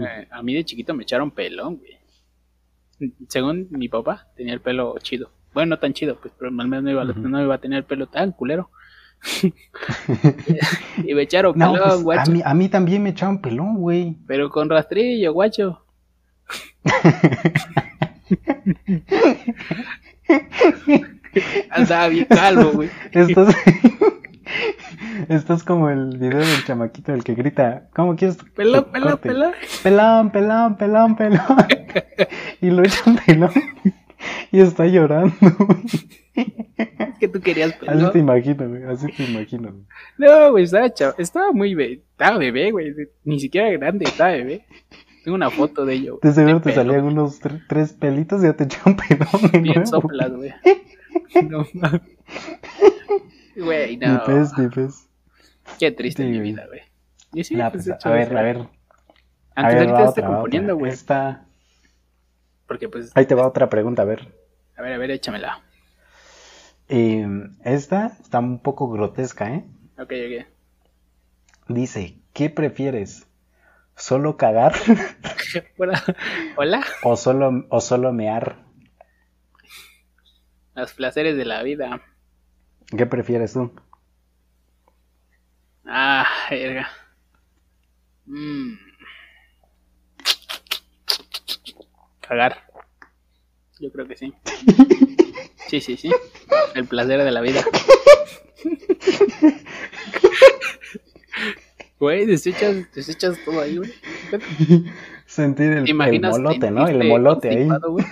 [0.01, 1.97] eh, a mí de chiquito me echaron pelón, güey.
[3.27, 5.29] Según mi papá, tenía el pelo chido.
[5.53, 7.83] Bueno, no tan chido, pues, pero al menos no iba, no iba a tener el
[7.83, 8.71] pelo tan culero.
[11.03, 12.31] y me echaron No, pelón, pues, a, guacho.
[12.31, 14.15] mí, a mí también me echaron pelón, güey.
[14.27, 15.83] Pero con rastrillo, guacho.
[21.71, 22.89] Andaba bien calvo, güey.
[23.11, 23.55] Estás,
[25.29, 28.37] estás como el video del chamaquito el que grita, ¿cómo quieres?
[28.55, 29.53] Pelón, pelón, corte?" pelón.
[29.83, 31.67] Pelón, pelón, pelón, pelón.
[32.61, 33.51] y lo echan pelón.
[34.51, 35.33] y está llorando.
[36.35, 38.11] Es que tú querías Así pelón.
[38.11, 38.83] te imagino, güey.
[38.83, 39.71] Así te imagino.
[39.71, 39.83] güey.
[40.17, 41.15] No, güey, estaba chavo.
[41.17, 42.01] Estaba muy bebé.
[42.11, 42.93] Estaba bebé, güey.
[43.23, 44.65] Ni siquiera grande, estaba bebé.
[45.23, 46.19] Tengo una foto de ello.
[46.21, 46.75] De seguro te pelo.
[46.75, 49.63] salían unos tre- tres pelitos y ya te echaron pelón.
[49.63, 50.53] Bien soplas, güey.
[51.49, 52.01] No mames.
[53.55, 54.23] Güey, Ni no.
[54.23, 55.07] pez, ni pez.
[55.79, 56.81] Qué triste Sí, mi vida, güey.
[57.33, 58.57] Y sí, Nah, pues, pues, a ver, a ver.
[58.57, 58.69] A
[59.55, 60.91] Antes ver, ahorita va estoy componiendo, güey.
[60.91, 61.45] Esta...
[62.69, 64.31] Porque pues, Ahí te va otra pregunta, a ver.
[64.77, 65.63] a ver, a ver, échamela.
[66.87, 67.27] Eh,
[67.63, 69.65] esta está un poco grotesca, ¿eh?
[69.97, 70.47] Ok, ok.
[71.67, 73.27] Dice, ¿qué prefieres?
[73.95, 74.73] ¿Solo cagar
[76.57, 76.83] Hola.
[77.03, 78.63] O solo, o solo mear?
[80.75, 82.01] Los placeres de la vida.
[82.95, 83.73] ¿Qué prefieres tú?
[85.85, 86.87] Ah, verga.
[88.27, 88.88] Mm.
[92.29, 92.57] Cagar.
[93.79, 94.33] Yo creo que sí.
[95.67, 96.09] Sí, sí, sí.
[96.73, 97.63] El placer de la vida.
[101.99, 103.93] Güey, desechas, desechas todo ahí, güey.
[105.27, 106.87] Sentir el, ¿Te el molote, ¿no?
[106.87, 107.67] El molote ahí.
[107.67, 108.05] constipado, güey?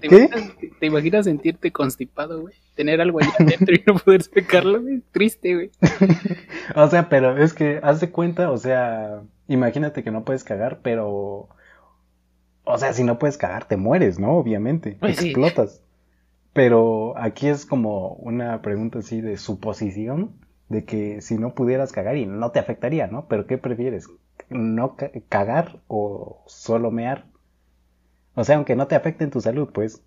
[0.00, 0.16] ¿Te ¿Qué?
[0.16, 2.54] Imaginas, ¿Te imaginas sentirte constipado, güey?
[2.76, 5.02] Tener algo ahí adentro y no poder sacarlo, güey.
[5.10, 5.70] Triste, güey.
[6.76, 10.78] O sea, pero es que haz de cuenta, o sea, imagínate que no puedes cagar,
[10.82, 11.48] pero...
[12.64, 14.36] O sea, si no puedes cagar, te mueres, ¿no?
[14.36, 15.26] Obviamente, Pues sí.
[15.26, 15.82] explotas.
[16.54, 20.34] Pero aquí es como una pregunta así de suposición,
[20.68, 23.26] de que si no pudieras cagar y no te afectaría, ¿no?
[23.28, 24.08] Pero ¿qué prefieres?
[24.50, 27.26] ¿No ca- cagar o solo mear?
[28.34, 30.02] O sea, aunque no te afecte en tu salud, pues.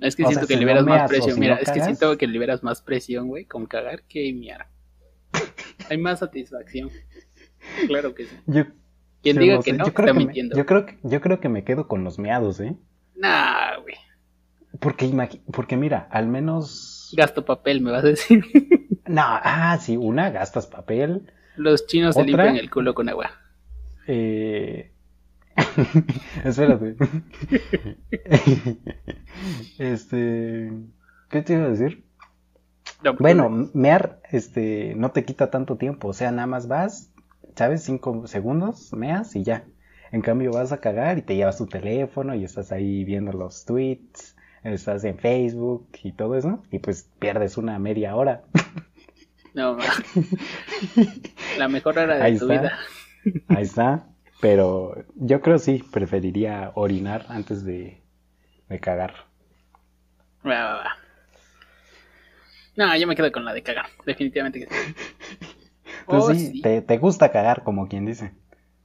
[0.00, 1.34] Es que O siento sea, que si no liberas más presión.
[1.34, 4.68] si Mira, no es que siento que liberas más presión, güey, con cagar que miar.
[5.90, 6.90] Hay más satisfacción.
[7.86, 8.36] Claro que sí.
[8.46, 8.64] Yo,
[9.22, 10.56] Quien yo diga no que no, yo creo está que me- mintiendo.
[10.56, 12.76] yo creo que, yo creo que me quedo con los meados, ¿eh?
[13.16, 13.94] Nah, güey.
[14.80, 17.12] Porque, porque mira, al menos...
[17.16, 18.44] Gasto papel, me vas a decir.
[19.08, 21.32] No, ah, sí, una, gastas papel.
[21.56, 23.30] Los chinos se limpian el culo con agua.
[24.06, 24.92] Eh...
[26.44, 26.94] Espérate.
[29.78, 30.72] este...
[31.30, 32.04] ¿Qué te iba a decir?
[33.02, 36.08] No, pues, Bueno, mear, este, no te quita tanto tiempo.
[36.08, 37.10] O sea, nada más vas,
[37.56, 37.82] ¿sabes?
[37.84, 39.64] Cinco segundos, meas y ya.
[40.10, 43.64] En cambio vas a cagar y te llevas tu teléfono y estás ahí viendo los
[43.64, 46.62] tweets, estás en Facebook y todo eso.
[46.70, 48.44] Y pues pierdes una media hora.
[49.54, 49.76] No.
[51.58, 52.60] La mejor hora de Ahí tu está.
[52.62, 52.78] vida.
[53.48, 54.08] Ahí está.
[54.40, 58.02] Pero yo creo sí, preferiría orinar antes de,
[58.68, 59.14] de cagar.
[60.44, 60.96] Va, va, va.
[62.76, 63.86] No, yo me quedo con la de cagar.
[64.06, 64.94] Definitivamente que sí.
[66.08, 66.62] Tú Oh, sí, sí.
[66.62, 68.32] Te, te gusta cagar, como quien dice.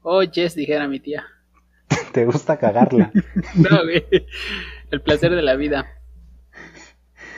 [0.02, 1.24] Oh, Jess, dijera mi tía.
[2.14, 3.12] Te gusta cagarla.
[3.56, 4.06] No, güey.
[4.92, 5.86] El placer de la vida.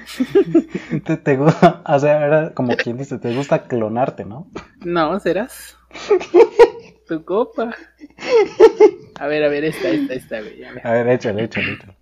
[1.05, 4.49] te, te gusta, o sea, como quien dice, te gusta clonarte, ¿no?
[4.83, 5.77] No, ¿serás?
[7.07, 7.75] Tu copa.
[9.19, 10.63] A ver, a ver, esta, esta, esta, güey.
[10.63, 10.87] A ver.
[10.87, 11.97] A ver, échale, échale, échale.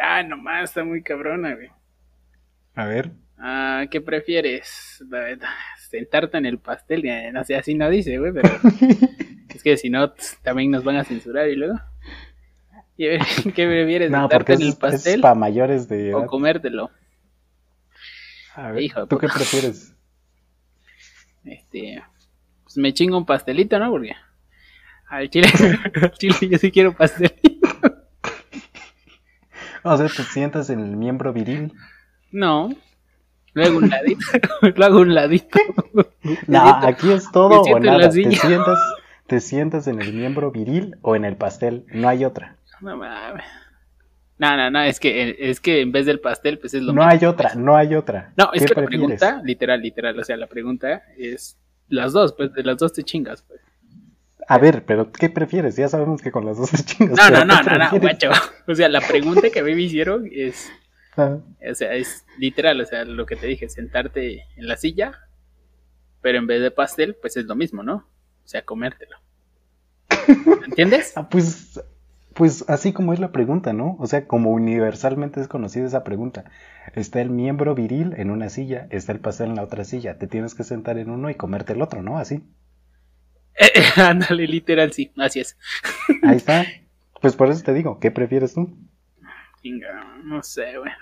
[0.00, 1.70] Ah, nomás, está muy cabrona, güey.
[2.74, 3.12] A ver.
[3.38, 5.04] Ah, ¿qué prefieres?
[5.90, 7.04] Sentarte en el pastel.
[7.32, 8.48] No sé, así no dice, güey, pero
[9.54, 11.78] es que si no, tss, también nos van a censurar y luego.
[12.96, 13.18] ¿qué
[13.54, 14.10] prefieres?
[14.10, 16.90] No, ¿Sentarte porque en el es, pastel para mayores de o comértelo?
[18.54, 19.94] A ver, Hijo ¿tú qué prefieres?
[21.44, 22.02] Este,
[22.64, 23.90] pues me chingo un pastelito, ¿no?
[23.90, 24.12] Porque
[25.08, 25.48] al chile,
[26.02, 27.36] al chile yo sí quiero pastelito.
[29.82, 31.72] O sea, te sientas en el miembro viril.
[32.32, 32.70] No.
[33.56, 34.26] Lo hago un ladito.
[34.76, 35.58] Lo hago un ladito.
[36.48, 38.10] No, siento- aquí es todo o nada.
[38.10, 38.78] Te sientas,
[39.26, 41.84] te sientas en el miembro viril o en el pastel.
[41.92, 42.56] No hay otra.
[42.80, 43.44] No mames.
[44.38, 47.02] No, no, no, es que, es que en vez del pastel, pues es lo No
[47.06, 47.10] mismo.
[47.10, 48.32] hay otra, no hay otra.
[48.36, 51.56] No, es ¿Qué que la pregunta, literal, literal, o sea, la pregunta es
[51.88, 53.60] las dos, pues de las dos te chingas, pues.
[54.48, 55.76] A ver, pero ¿qué prefieres?
[55.76, 57.16] Ya sabemos que con las dos te chingas.
[57.16, 58.30] No, no, no, ¿qué no, no, guacho.
[58.68, 60.70] O sea, la pregunta que a mí me hicieron es,
[61.16, 65.28] O sea, es literal, o sea, lo que te dije, sentarte en la silla,
[66.20, 68.08] pero en vez de pastel, pues es lo mismo, ¿no?
[68.44, 69.16] O sea, comértelo.
[70.66, 71.12] ¿Entiendes?
[71.16, 71.82] Ah, pues,
[72.34, 73.96] pues así como es la pregunta, ¿no?
[73.98, 76.44] O sea, como universalmente es conocida esa pregunta.
[76.94, 80.18] Está el miembro viril en una silla, está el pastel en la otra silla.
[80.18, 82.18] Te tienes que sentar en uno y comerte el otro, ¿no?
[82.18, 82.42] Así.
[83.58, 85.56] Eh, eh, ándale, literal, sí, así es.
[86.22, 86.66] Ahí está.
[87.22, 88.76] Pues por eso te digo, ¿qué prefieres tú?
[90.24, 90.92] No sé, güey.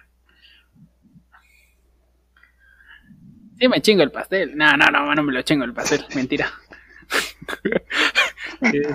[3.58, 4.56] Sí me chingo el pastel.
[4.56, 6.04] No, no, no, no me lo chingo el pastel.
[6.14, 6.50] Mentira.
[8.60, 8.88] Este,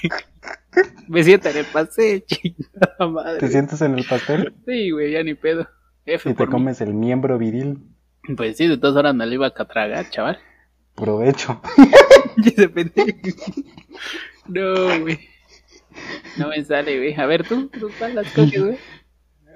[1.08, 3.48] Me siento en el pastel, chingada ¿Te madre.
[3.48, 5.68] sientas en el pastel Sí, güey, ya ni pedo.
[6.06, 6.50] F y te mí.
[6.50, 7.78] comes el miembro viril?
[8.36, 10.38] Pues sí, de todas horas me lo iba a tragar, chaval.
[10.94, 11.60] Provecho.
[14.48, 15.18] No, güey.
[16.36, 17.14] No me sale, güey.
[17.14, 18.78] A ver, tú, tú las coges, güey.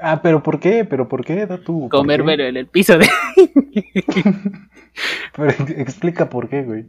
[0.07, 0.85] Ah, pero ¿por qué?
[0.85, 1.47] ¿Pero por qué?
[1.47, 1.89] Da tú.
[1.89, 3.09] ¿por Comer velo en el piso de.
[5.37, 6.85] Pero explica por qué, güey.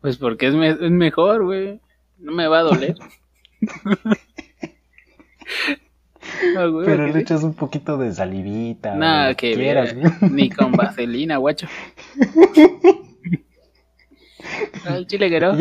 [0.00, 1.80] Pues porque es, me- es mejor, güey.
[2.18, 2.94] No me va a doler.
[6.54, 8.94] Güey, Pero le echas un poquito de salivita.
[8.94, 10.12] Nada que quieras, güey.
[10.30, 11.66] Ni con vaselina, guacho.
[14.86, 15.54] Al chile no.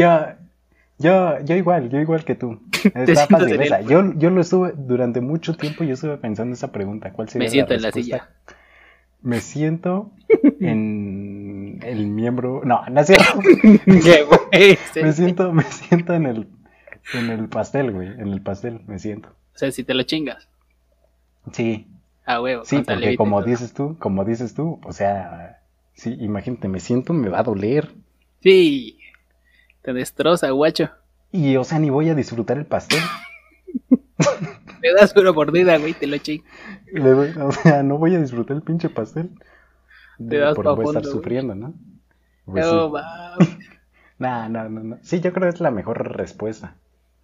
[0.99, 2.59] Yo, yo, igual, yo igual que tú.
[2.93, 3.81] Está fácil esa.
[3.81, 7.13] Yo, yo lo estuve, durante mucho tiempo yo estuve pensando esa pregunta.
[7.13, 8.29] ¿Cuál sería Me siento en la silla.
[9.21, 10.11] Me siento
[10.59, 12.61] en el miembro.
[12.65, 13.39] No, no es cierto.
[15.01, 16.47] Me siento, me siento en el,
[17.13, 18.07] en el pastel, güey.
[18.07, 19.29] En el pastel, me siento.
[19.55, 20.47] O sea, si te lo chingas.
[21.51, 21.87] Sí,
[22.25, 22.63] Ah, huevo.
[22.63, 25.61] sí, porque como dices tú, como dices tú, o sea,
[25.93, 27.91] sí, imagínate, me siento, me va a doler.
[28.41, 28.98] Sí.
[29.89, 30.91] Te destroza, guacho.
[31.31, 32.99] Y, o sea, ni voy a disfrutar el pastel.
[34.81, 36.17] Le das una mordida, güey, te lo.
[36.91, 39.31] Le doy- o sea, no voy a disfrutar el pinche pastel.
[40.29, 41.13] Te das por pa' voy a estar güey.
[41.13, 41.73] sufriendo, ¿no?
[42.45, 42.89] Pues No, sí.
[42.89, 43.57] mames.
[44.19, 44.99] No, no, no, no.
[45.01, 46.75] Sí, yo creo que es la mejor respuesta.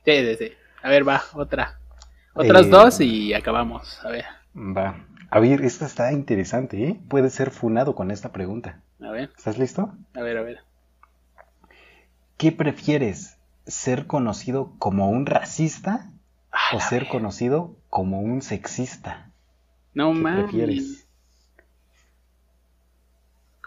[0.06, 0.54] Sí, sí, sí.
[0.84, 1.80] A ver, va, otra.
[2.34, 4.04] Otras Eh, dos y acabamos.
[4.06, 4.26] A ver,
[4.56, 5.06] Va.
[5.30, 7.00] A ver, esta está interesante, ¿eh?
[7.10, 8.82] Puede ser funado con esta pregunta.
[9.02, 9.94] a ver, ¿Estás listo?
[10.16, 10.60] a ver, a ver.
[12.38, 13.38] ¿Qué prefieres?
[13.68, 16.12] ¿Ser conocido como un racista
[16.74, 19.32] o ser conocido como un sexista?
[19.94, 20.44] No ¿Qué mames.
[20.44, 21.08] prefieres?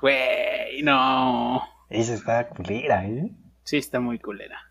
[0.00, 1.62] Güey, no.
[1.90, 3.30] Esa está culera, ¿eh?
[3.64, 4.70] Sí, está muy culera.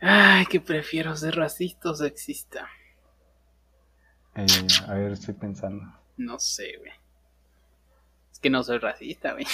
[0.00, 2.68] Ay, que prefiero ser racista o sexista.
[4.34, 4.46] Eh,
[4.88, 5.84] A ver, estoy pensando.
[6.16, 6.92] No sé, güey.
[8.44, 9.46] Que no soy racista, güey.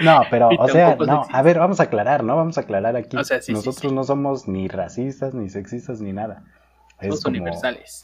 [0.00, 1.38] No, pero, o sea, no, sexista.
[1.38, 2.36] a ver, vamos a aclarar, ¿no?
[2.36, 3.16] Vamos a aclarar aquí.
[3.16, 3.90] O sea, sí, sí, Nosotros sí.
[3.96, 6.44] no somos ni racistas, ni sexistas, ni nada.
[7.00, 8.02] Es Somos como- universales.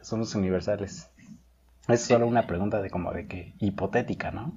[0.00, 1.10] Somos universales.
[1.88, 4.56] Es solo una pregunta de como de que hipotética, ¿no?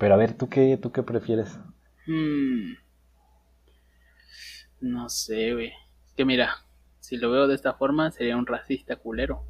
[0.00, 1.56] Pero a ver, ¿tú qué, tú qué prefieres?
[2.06, 2.72] Hmm.
[4.80, 5.68] No sé, güey.
[6.06, 6.50] Es que mira,
[6.98, 9.44] si lo veo de esta forma, sería un racista culero.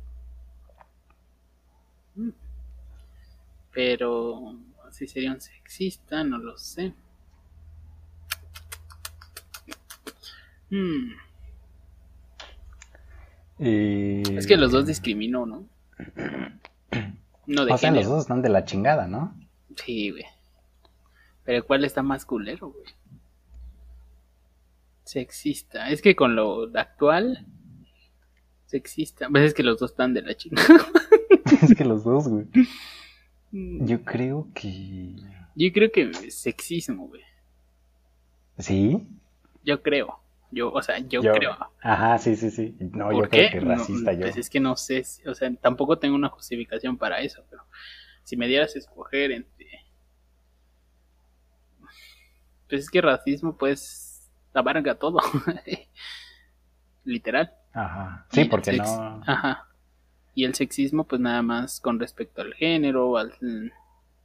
[3.73, 4.57] Pero
[4.91, 6.93] si sería un sexista, no lo sé.
[10.71, 11.13] Hmm.
[13.59, 15.67] Eh, Es que los dos discrimino, ¿no?
[17.47, 19.35] No de O sea, los dos están de la chingada, ¿no?
[19.77, 20.25] Sí, güey.
[21.45, 22.87] Pero ¿cuál está más culero, güey?
[25.05, 25.91] Sexista.
[25.91, 27.47] Es que con lo actual.
[28.67, 29.29] Sexista.
[29.29, 30.69] Pues es que los dos están de la chingada.
[31.63, 32.47] es que los dos, güey.
[33.53, 33.87] Yo...
[33.87, 35.15] Yo creo que...
[35.73, 37.23] creo que sexismo, güey.
[38.59, 39.07] ¿Sí?
[39.65, 40.19] Yo creo.
[40.51, 41.57] Yo, o sea, yo, Yo- creo.
[41.83, 42.77] Ajá, sí, sí, sí.
[42.81, 43.49] No, ¿Por yo qué?
[43.49, 44.21] creo que No, racista yo.
[44.21, 45.05] Pues es que no sé.
[45.05, 47.63] si- O sea, tampoco tengo una justificación para eso, pero
[48.23, 49.67] si me dieras a escoger entre.
[52.69, 55.19] Pues es que racismo, pues, abarca todo.
[57.05, 57.53] Literal.
[57.73, 58.27] Ajá.
[58.31, 59.23] Sí, porque sex- no...
[59.27, 59.69] Ajá.
[60.35, 63.33] Y el sexismo, pues nada más con respecto al género, al,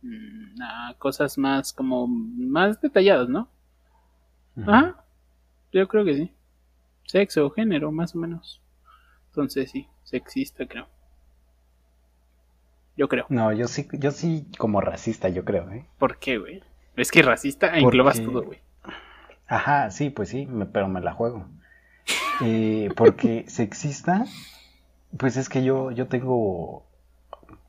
[0.02, 3.50] mm, a cosas más como más detalladas, ¿no?
[4.66, 5.04] Ajá.
[5.74, 6.32] Yo creo que sí.
[7.06, 8.62] Sexo o género, más o menos.
[9.30, 10.88] Entonces sí, sexista creo.
[12.96, 13.26] Yo creo.
[13.30, 15.86] No, yo sí, yo sí como racista, yo creo, ¿eh?
[16.00, 16.64] ¿Por qué, güey?
[16.96, 18.60] Es que racista englobas Porque- todo, güey.
[19.48, 21.48] Ajá, sí, pues sí, me- pero me la juego.
[22.42, 24.26] Eh, porque sexista,
[25.16, 26.86] pues es que yo, yo tengo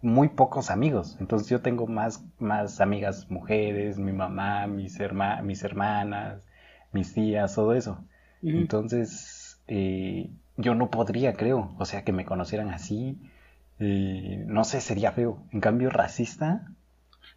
[0.03, 1.17] muy pocos amigos.
[1.21, 6.41] Entonces yo tengo más, más amigas mujeres, mi mamá, mis, herma- mis hermanas,
[6.93, 8.03] mis tías, todo eso.
[8.43, 11.75] Entonces, eh, yo no podría, creo.
[11.79, 13.17] O sea, que me conocieran así.
[13.81, 15.43] eh, no sé, sería feo.
[15.53, 16.67] En cambio, racista,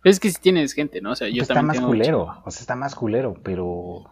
[0.03, 1.11] Es que si tienes gente, ¿no?
[1.11, 2.41] O sea, yo pues está también más tengo culero.
[2.45, 4.05] O sea, está más culero, pero...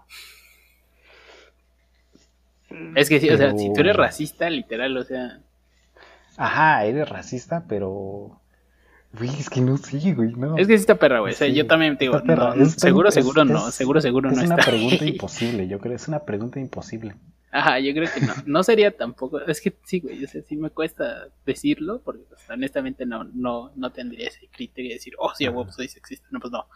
[2.95, 5.39] Es que sí, o sea, Pero- si tú eres racista, literal, o sea,
[6.41, 8.39] Ajá, eres racista, pero...
[9.12, 10.56] Güey, es que no sé, güey, no.
[10.58, 11.34] es que sí está perra, güey.
[11.34, 13.99] O sea, Sí, yo también te digo, no, Es seguro, es- seguro no, es- seguro,
[14.02, 14.69] seguro es no una está.
[14.71, 15.95] pregunta imposible, yo creo.
[15.95, 17.15] Es una pregunta imposible.
[17.52, 18.34] Ajá, yo creo que no.
[18.45, 19.39] No sería tampoco.
[19.41, 20.23] Es que sí, güey.
[20.23, 24.89] O sea, sí me cuesta decirlo porque pues, honestamente no, no, no tendría ese criterio
[24.89, 26.28] de decir, oh, sí, huevo, soy sexista.
[26.30, 26.67] No, pues no.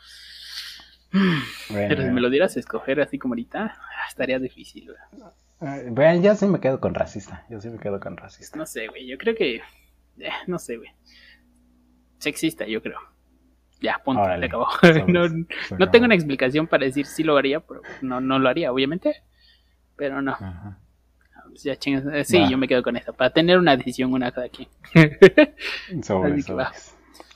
[1.70, 5.24] Bueno, Pero si me lo dieras a escoger así como ahorita, ah, estaría difícil, güey.
[5.64, 7.46] Eh, bueno, ya sí me quedo con racista.
[7.50, 8.58] Yo sí me quedo con racista.
[8.58, 9.08] No sé, güey.
[9.08, 9.56] Yo creo que.
[9.56, 10.90] eh, no sé, güey.
[12.20, 13.00] Sexista, yo creo.
[13.82, 14.68] Ya, punto, Órale, acabó.
[15.08, 15.92] no, no acabó.
[15.92, 19.24] tengo una explicación para decir si lo haría, pero no, no lo haría, obviamente.
[19.98, 20.32] Pero no.
[20.32, 20.80] Ajá.
[21.50, 22.06] Pues ya chingas.
[22.14, 22.50] eh, Sí, Va.
[22.50, 23.12] yo me quedo con esta.
[23.12, 24.70] Para tener una decisión una cada quien.
[26.04, 26.72] Sobres, Así que va.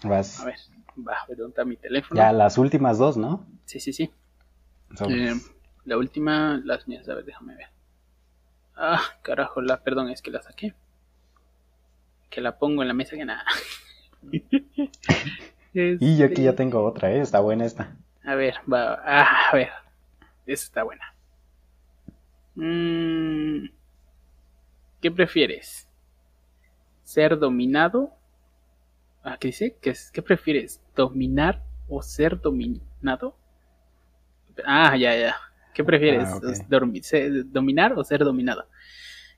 [0.03, 0.39] Vas.
[0.39, 0.55] A ver,
[1.05, 2.19] va, pregunta mi teléfono.
[2.19, 3.45] Ya las últimas dos, ¿no?
[3.65, 4.09] Sí, sí, sí.
[5.09, 5.33] Eh,
[5.83, 7.67] la última, las mías, a ver, déjame ver.
[8.79, 10.75] Ah, carajo, la, perdón, es que la saqué.
[12.29, 13.43] Que la pongo en la mesa que nada.
[15.73, 17.19] y yo aquí ya este, tengo otra, ¿eh?
[17.19, 17.97] Está buena esta.
[18.23, 19.69] A ver, va, ah, a ver.
[20.45, 21.15] Esta está buena.
[22.53, 23.69] Mm,
[25.01, 25.89] ¿Qué prefieres?
[27.03, 28.13] ¿Ser dominado?
[29.23, 29.75] Ah, ¿qué dice?
[29.81, 30.81] ¿Qué, ¿Qué prefieres?
[30.95, 33.35] ¿Dominar o ser dominado?
[34.65, 35.35] Ah, ya, ya.
[35.77, 36.27] ¿Qué prefieres?
[36.27, 36.39] Ah,
[37.45, 38.65] ¿Dominar o ser dominado?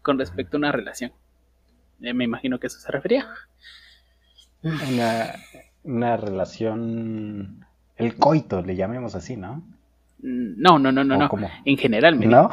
[0.02, 1.12] Con respecto a una relación.
[2.00, 3.28] Eh, me imagino que eso se refería.
[4.64, 5.34] Una,
[5.84, 7.66] una relación.
[7.98, 9.68] El coito, le llamemos así, ¿no?
[10.20, 11.30] No, no, no, no, no.
[11.66, 12.50] En general, me ¿No?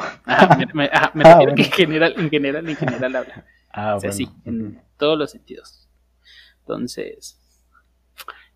[0.73, 3.45] me, ah, refiero que en general, en general, en general habla.
[3.71, 5.87] Ah, o sea, sí, en todos los sentidos.
[6.61, 7.39] Entonces,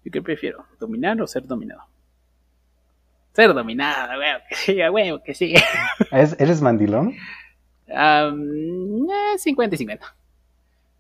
[0.04, 0.66] ¿yo qué prefiero?
[0.80, 1.91] ¿Dominar o ser dominado?
[3.42, 5.62] Ser dominada, huevo, que siga, huevo, que siga.
[6.12, 7.16] ¿Eres mandilón?
[7.88, 10.16] 50 y 50.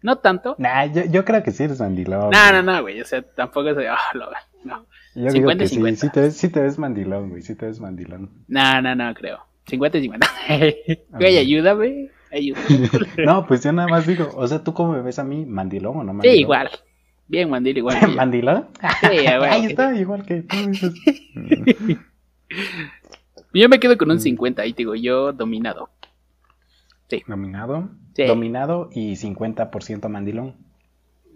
[0.01, 0.55] No tanto.
[0.57, 2.31] Nah, yo, yo creo que sí eres mandilón.
[2.31, 2.99] No, no, no, güey.
[2.99, 3.85] O sea, tampoco soy.
[3.85, 4.25] Ah, lo,
[4.63, 4.87] no.
[5.13, 5.99] Yo 50 digo que y 50.
[5.99, 7.43] Sí, sí, te ves, sí te ves mandilón, güey.
[7.43, 8.31] Sí te ves mandilón.
[8.47, 9.45] No, no, no, creo.
[9.67, 10.27] 50 y 50.
[11.11, 12.09] güey, ayúdame.
[12.31, 12.89] Ayúdame.
[13.23, 14.31] no, pues yo nada más digo.
[14.33, 15.45] O sea, ¿tú cómo me ves a mí?
[15.45, 16.33] ¿Mandilón o no mandilón?
[16.33, 16.71] Sí, igual.
[17.27, 18.15] Bien, mandil, igual.
[18.15, 18.69] ¿Mandilón?
[19.01, 19.43] Sí, güey.
[19.47, 20.57] Ahí está, igual que tú
[23.53, 25.89] Yo me quedo con un 50 ahí te digo, yo dominado.
[27.09, 27.23] Sí.
[27.27, 27.89] ¿Dominado?
[28.15, 28.25] Sí.
[28.25, 30.55] Dominado y 50% mandilón.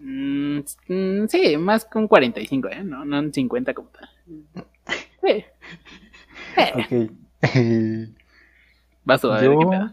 [0.00, 2.84] Mm, mm, sí, más que un 45, ¿eh?
[2.84, 4.08] No, no un 50 como tal.
[5.22, 5.44] Sí.
[6.74, 7.10] Ok.
[9.04, 9.92] Vas a ver qué pedo.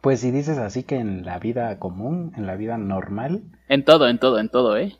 [0.00, 3.42] Pues si dices así que en la vida común, en la vida normal.
[3.68, 4.96] En todo, en todo, en todo, ¿eh?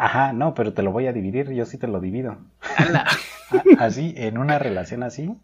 [0.00, 2.38] Ajá, no, pero te lo voy a dividir, yo sí te lo divido.
[3.80, 5.34] así, en una relación así.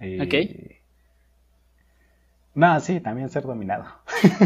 [0.00, 0.34] Eh, ok.
[2.56, 3.84] No, sí, también ser dominado.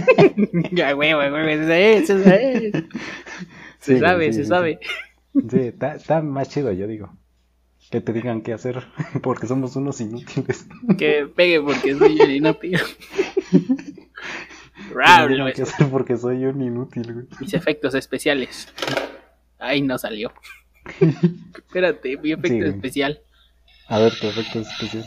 [0.72, 2.72] ya, güey, güey, güey, se sabe,
[3.78, 4.32] se sabe.
[4.34, 4.78] se sabe.
[5.48, 7.08] Sí, está, está más chido, yo digo.
[7.90, 8.84] Que te digan qué hacer,
[9.22, 10.68] porque somos unos inútiles.
[10.98, 12.78] Que pegue porque soy un inútil.
[14.92, 17.26] Raro, qué hacer porque soy un inútil, güey.
[17.40, 18.68] Mis efectos especiales.
[19.60, 20.32] Ay, no salió.
[21.54, 23.20] Espérate, mi efecto especial.
[23.88, 25.04] A ver, tu efecto especial.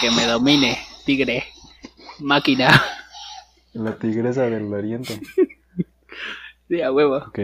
[0.00, 1.44] Que me domine, tigre.
[2.18, 2.68] Máquina.
[3.72, 5.20] La tigresa del oriente.
[6.68, 7.18] sí, a huevo.
[7.18, 7.38] Ok.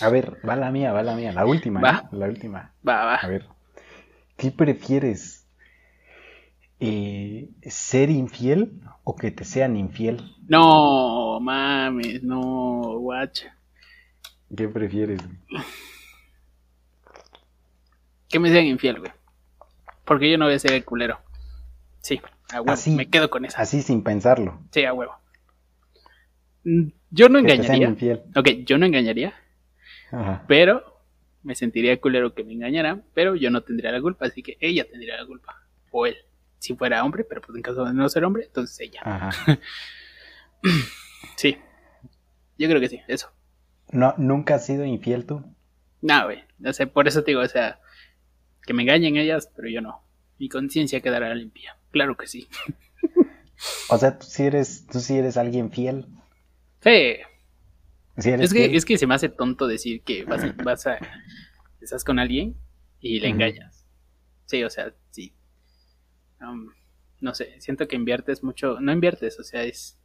[0.00, 1.32] A ver, va la mía, va la mía.
[1.32, 1.80] La última.
[1.80, 2.08] Va.
[2.10, 2.72] La última.
[2.86, 3.14] Va, va.
[3.16, 3.46] A ver.
[4.36, 5.46] ¿Qué prefieres?
[6.80, 10.34] Eh, ¿Ser infiel o que te sean infiel?
[10.48, 13.56] No, mames, no, guacha.
[14.56, 15.20] ¿Qué prefieres?
[18.28, 19.12] Que me sean infiel, güey.
[20.04, 21.18] Porque yo no voy a ser el culero.
[22.00, 22.20] Sí,
[22.52, 22.80] a huevo.
[22.96, 23.56] me quedo con eso.
[23.58, 24.60] Así sin pensarlo.
[24.70, 25.14] Sí, a huevo.
[26.64, 27.88] Mm, yo no engañaría.
[27.88, 28.22] Infiel.
[28.34, 29.34] Ok, yo no engañaría.
[30.10, 30.44] Ajá.
[30.48, 31.00] Pero
[31.42, 33.00] me sentiría culero que me engañara.
[33.14, 35.62] Pero yo no tendría la culpa, así que ella tendría la culpa.
[35.90, 36.16] O él.
[36.58, 39.00] Si fuera hombre, pero pues en caso de no ser hombre, entonces ella.
[39.04, 39.58] Ajá.
[41.36, 41.56] sí.
[42.58, 43.32] Yo creo que sí, eso.
[43.92, 45.44] No, ¿Nunca has sido infiel tú?
[46.00, 46.42] No, güey.
[46.64, 47.78] O sea, por eso te digo, o sea,
[48.66, 50.02] que me engañen ellas, pero yo no.
[50.38, 51.76] Mi conciencia quedará limpia.
[51.90, 52.48] Claro que sí.
[53.88, 56.06] o sea, tú sí eres, tú sí eres alguien fiel.
[56.80, 57.16] Sí.
[58.16, 60.98] es, que, es que se me hace tonto decir que vas, a, vas a
[61.80, 62.56] estás con alguien
[63.00, 63.86] y le engañas.
[64.46, 65.34] Sí, o sea, sí.
[66.40, 66.70] Um,
[67.20, 69.98] no sé, siento que inviertes mucho, no inviertes, o sea, es,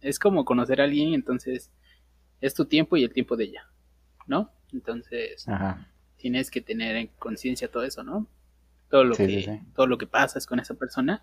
[0.00, 1.72] es como conocer a alguien, entonces
[2.40, 3.66] es tu tiempo y el tiempo de ella,
[4.26, 4.52] ¿no?
[4.72, 5.46] Entonces,
[6.16, 8.26] tienes que tener en conciencia todo eso, ¿no?
[8.90, 11.22] Todo lo que todo lo que pasa con esa persona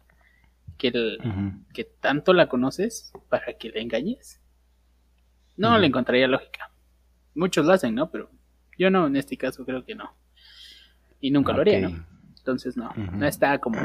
[0.78, 0.92] que
[1.74, 4.42] que tanto la conoces para que la engañes.
[5.58, 6.72] No le encontraría lógica.
[7.34, 8.12] Muchos lo hacen, ¿no?
[8.12, 8.30] Pero
[8.78, 10.14] yo no, en este caso creo que no.
[11.22, 12.06] Y nunca lo haría, ¿no?
[12.38, 13.80] Entonces no, no está como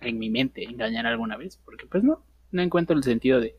[0.00, 3.56] en mi mente engañar alguna vez, porque pues no, no encuentro el sentido de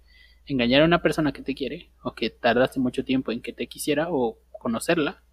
[0.48, 3.68] engañar a una persona que te quiere o que tardaste mucho tiempo en que te
[3.68, 5.24] quisiera o conocerla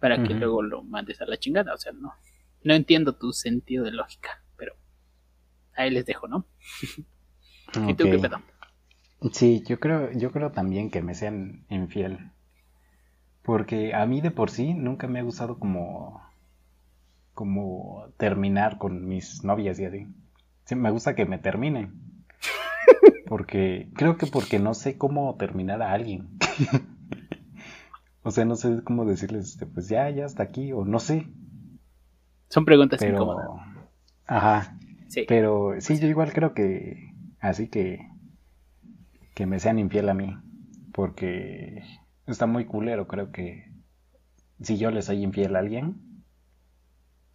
[0.00, 1.74] para que luego lo mandes a la chingada.
[1.74, 2.14] O sea, no,
[2.62, 4.74] no entiendo tu sentido de lógica, pero
[5.74, 6.46] ahí les dejo, ¿no?
[7.88, 8.40] ¿Y tú qué pedo?
[9.32, 12.30] Sí, yo creo, yo creo también que me sean infiel.
[13.42, 16.20] Porque a mí de por sí nunca me ha gustado como,
[17.34, 20.06] como terminar con mis novias y así.
[20.64, 22.05] Sí, me gusta que me terminen.
[23.26, 26.28] Porque, creo que porque no sé cómo terminar a alguien.
[28.22, 31.26] o sea, no sé cómo decirles, este, pues ya, ya hasta aquí, o no sé.
[32.48, 33.14] Son preguntas pero...
[33.16, 33.48] incómodas.
[34.26, 34.78] Ajá.
[35.08, 35.24] Sí.
[35.28, 37.12] Pero sí, yo igual creo que...
[37.40, 38.08] Así que...
[39.34, 40.36] Que me sean infiel a mí.
[40.92, 41.82] Porque
[42.26, 43.72] está muy culero, creo que...
[44.60, 46.24] Si yo le soy infiel a alguien...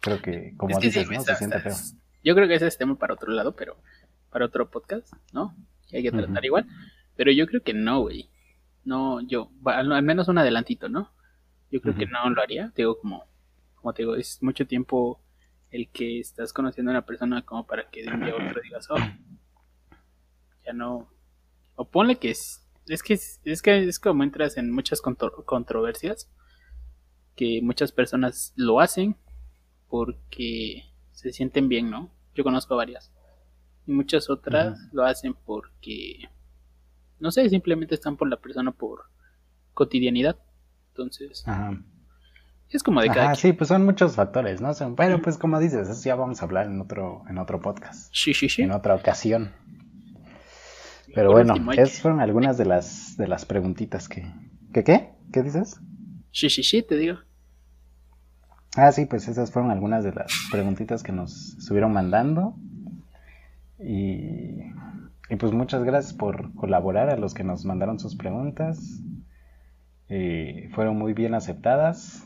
[0.00, 1.20] Creo que, como Es que dices, sí, ¿no?
[1.20, 1.74] está- Se siente feo.
[2.24, 3.76] Yo creo que ese es tema para otro lado, pero
[4.30, 5.54] para otro podcast, ¿no?
[5.92, 6.66] Que hay que tratar igual.
[7.14, 8.28] Pero yo creo que no, güey.
[8.84, 11.12] No, yo, al menos un adelantito, ¿no?
[11.70, 12.72] Yo creo que no lo haría.
[12.74, 13.24] Digo, como,
[13.76, 15.20] como te digo, es mucho tiempo
[15.70, 18.60] el que estás conociendo a una persona como para que de un día a otro
[18.60, 18.96] digas, oh,
[20.66, 21.08] ya no.
[21.76, 25.44] O ponle que es, es que es, es que es como entras en muchas contro-
[25.44, 26.30] controversias
[27.36, 29.16] que muchas personas lo hacen
[29.88, 32.10] porque se sienten bien, ¿no?
[32.34, 33.12] Yo conozco varias.
[33.86, 36.28] Y muchas otras lo hacen porque,
[37.18, 39.04] no sé, simplemente están por la persona por
[39.74, 40.36] cotidianidad.
[40.88, 41.82] Entonces, Ajá.
[42.68, 43.52] es como de cada Ajá, quien.
[43.52, 44.72] sí, pues son muchos factores, ¿no?
[44.74, 48.10] Son- Pero pues como dices, eso ya vamos a hablar en otro, en otro podcast,
[48.14, 48.62] Sí, sí, sí.
[48.62, 49.50] en otra ocasión.
[51.14, 54.30] Pero Por bueno, último, esas fueron algunas de las de las preguntitas que.
[54.72, 55.10] ¿Qué qué?
[55.32, 55.78] ¿Qué dices?
[56.30, 57.18] Sí, sí, sí, te digo.
[58.76, 62.56] Ah, sí, pues esas fueron algunas de las preguntitas que nos estuvieron mandando.
[63.84, 64.60] Y,
[65.28, 69.00] y pues muchas gracias por colaborar a los que nos mandaron sus preguntas.
[70.08, 72.24] Eh, fueron muy bien aceptadas.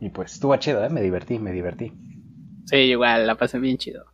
[0.00, 0.90] Y pues estuvo chido, ¿eh?
[0.90, 1.92] Me divertí, me divertí.
[2.66, 4.04] Sí, igual, la pasé bien chido.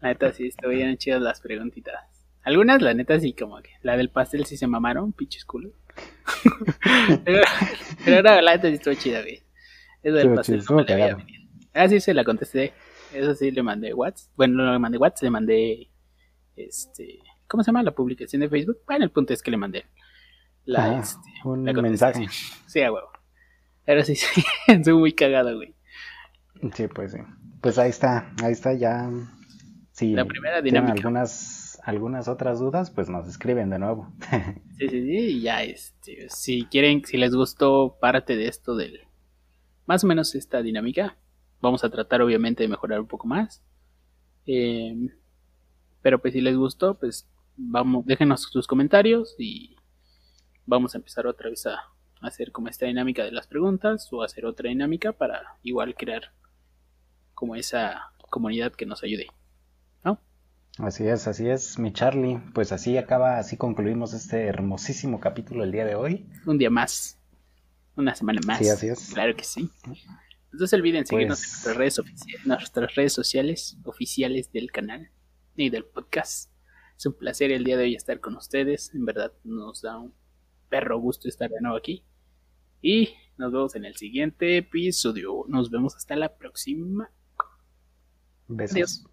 [0.00, 1.94] La neta sí, estuvieron chidas las preguntitas.
[2.42, 5.72] Algunas, la neta, sí, como que la del pastel sí se mamaron, pinches culos.
[7.24, 7.42] pero,
[8.04, 9.42] pero no, la neta sí estuvo chida, güey.
[10.02, 11.26] Eso del pastel no me la había.
[11.74, 12.72] Ah, sí, se la contesté.
[13.14, 14.32] Eso sí, le mandé WhatsApp.
[14.36, 15.88] Bueno, no le mandé WhatsApp, le mandé.
[16.56, 17.20] Este.
[17.48, 18.78] ¿Cómo se llama la publicación de Facebook?
[18.86, 19.84] Bueno, el punto es que le mandé
[20.64, 22.26] la, Ajá, este, un la mensaje.
[22.66, 23.08] Sí, a huevo.
[23.84, 25.74] Pero sí, sí, estuvo muy cagado, güey.
[26.74, 27.18] Sí, pues sí.
[27.60, 29.10] Pues ahí está, ahí está ya.
[29.92, 30.92] Si La primera dinámica.
[30.94, 34.12] algunas, algunas otras dudas, pues nos escriben de nuevo.
[34.78, 39.02] Sí, sí, sí, ya este, si quieren, si les gustó parte de esto del,
[39.86, 41.18] más o menos esta dinámica,
[41.60, 43.62] vamos a tratar obviamente de mejorar un poco más.
[44.44, 44.96] Eh,
[46.02, 47.26] pero pues si les gustó, pues
[47.56, 49.76] vamos, déjenos sus comentarios y
[50.66, 51.78] vamos a empezar otra vez a
[52.20, 56.32] hacer como esta dinámica de las preguntas o hacer otra dinámica para igual crear
[57.34, 59.26] como esa comunidad que nos ayude.
[60.04, 60.20] ¿No?
[60.78, 62.40] Así es, así es, mi Charlie.
[62.54, 66.26] Pues así acaba, así concluimos este hermosísimo capítulo el día de hoy.
[66.46, 67.18] Un día más.
[67.96, 68.58] Una semana más.
[68.58, 69.10] Sí, así es.
[69.12, 69.68] Claro que sí.
[70.52, 75.10] No se olviden seguirnos Pues- en nuestras redes, nuestras redes sociales oficiales del canal
[75.56, 76.50] y del podcast.
[76.96, 78.94] Es un placer el día de hoy estar con ustedes.
[78.94, 80.14] En verdad nos da un
[80.68, 82.04] perro gusto estar de nuevo aquí.
[82.80, 85.44] Y nos vemos en el siguiente episodio.
[85.48, 87.10] Nos vemos hasta la próxima.
[88.48, 88.74] Besos.
[88.74, 89.04] Adiós.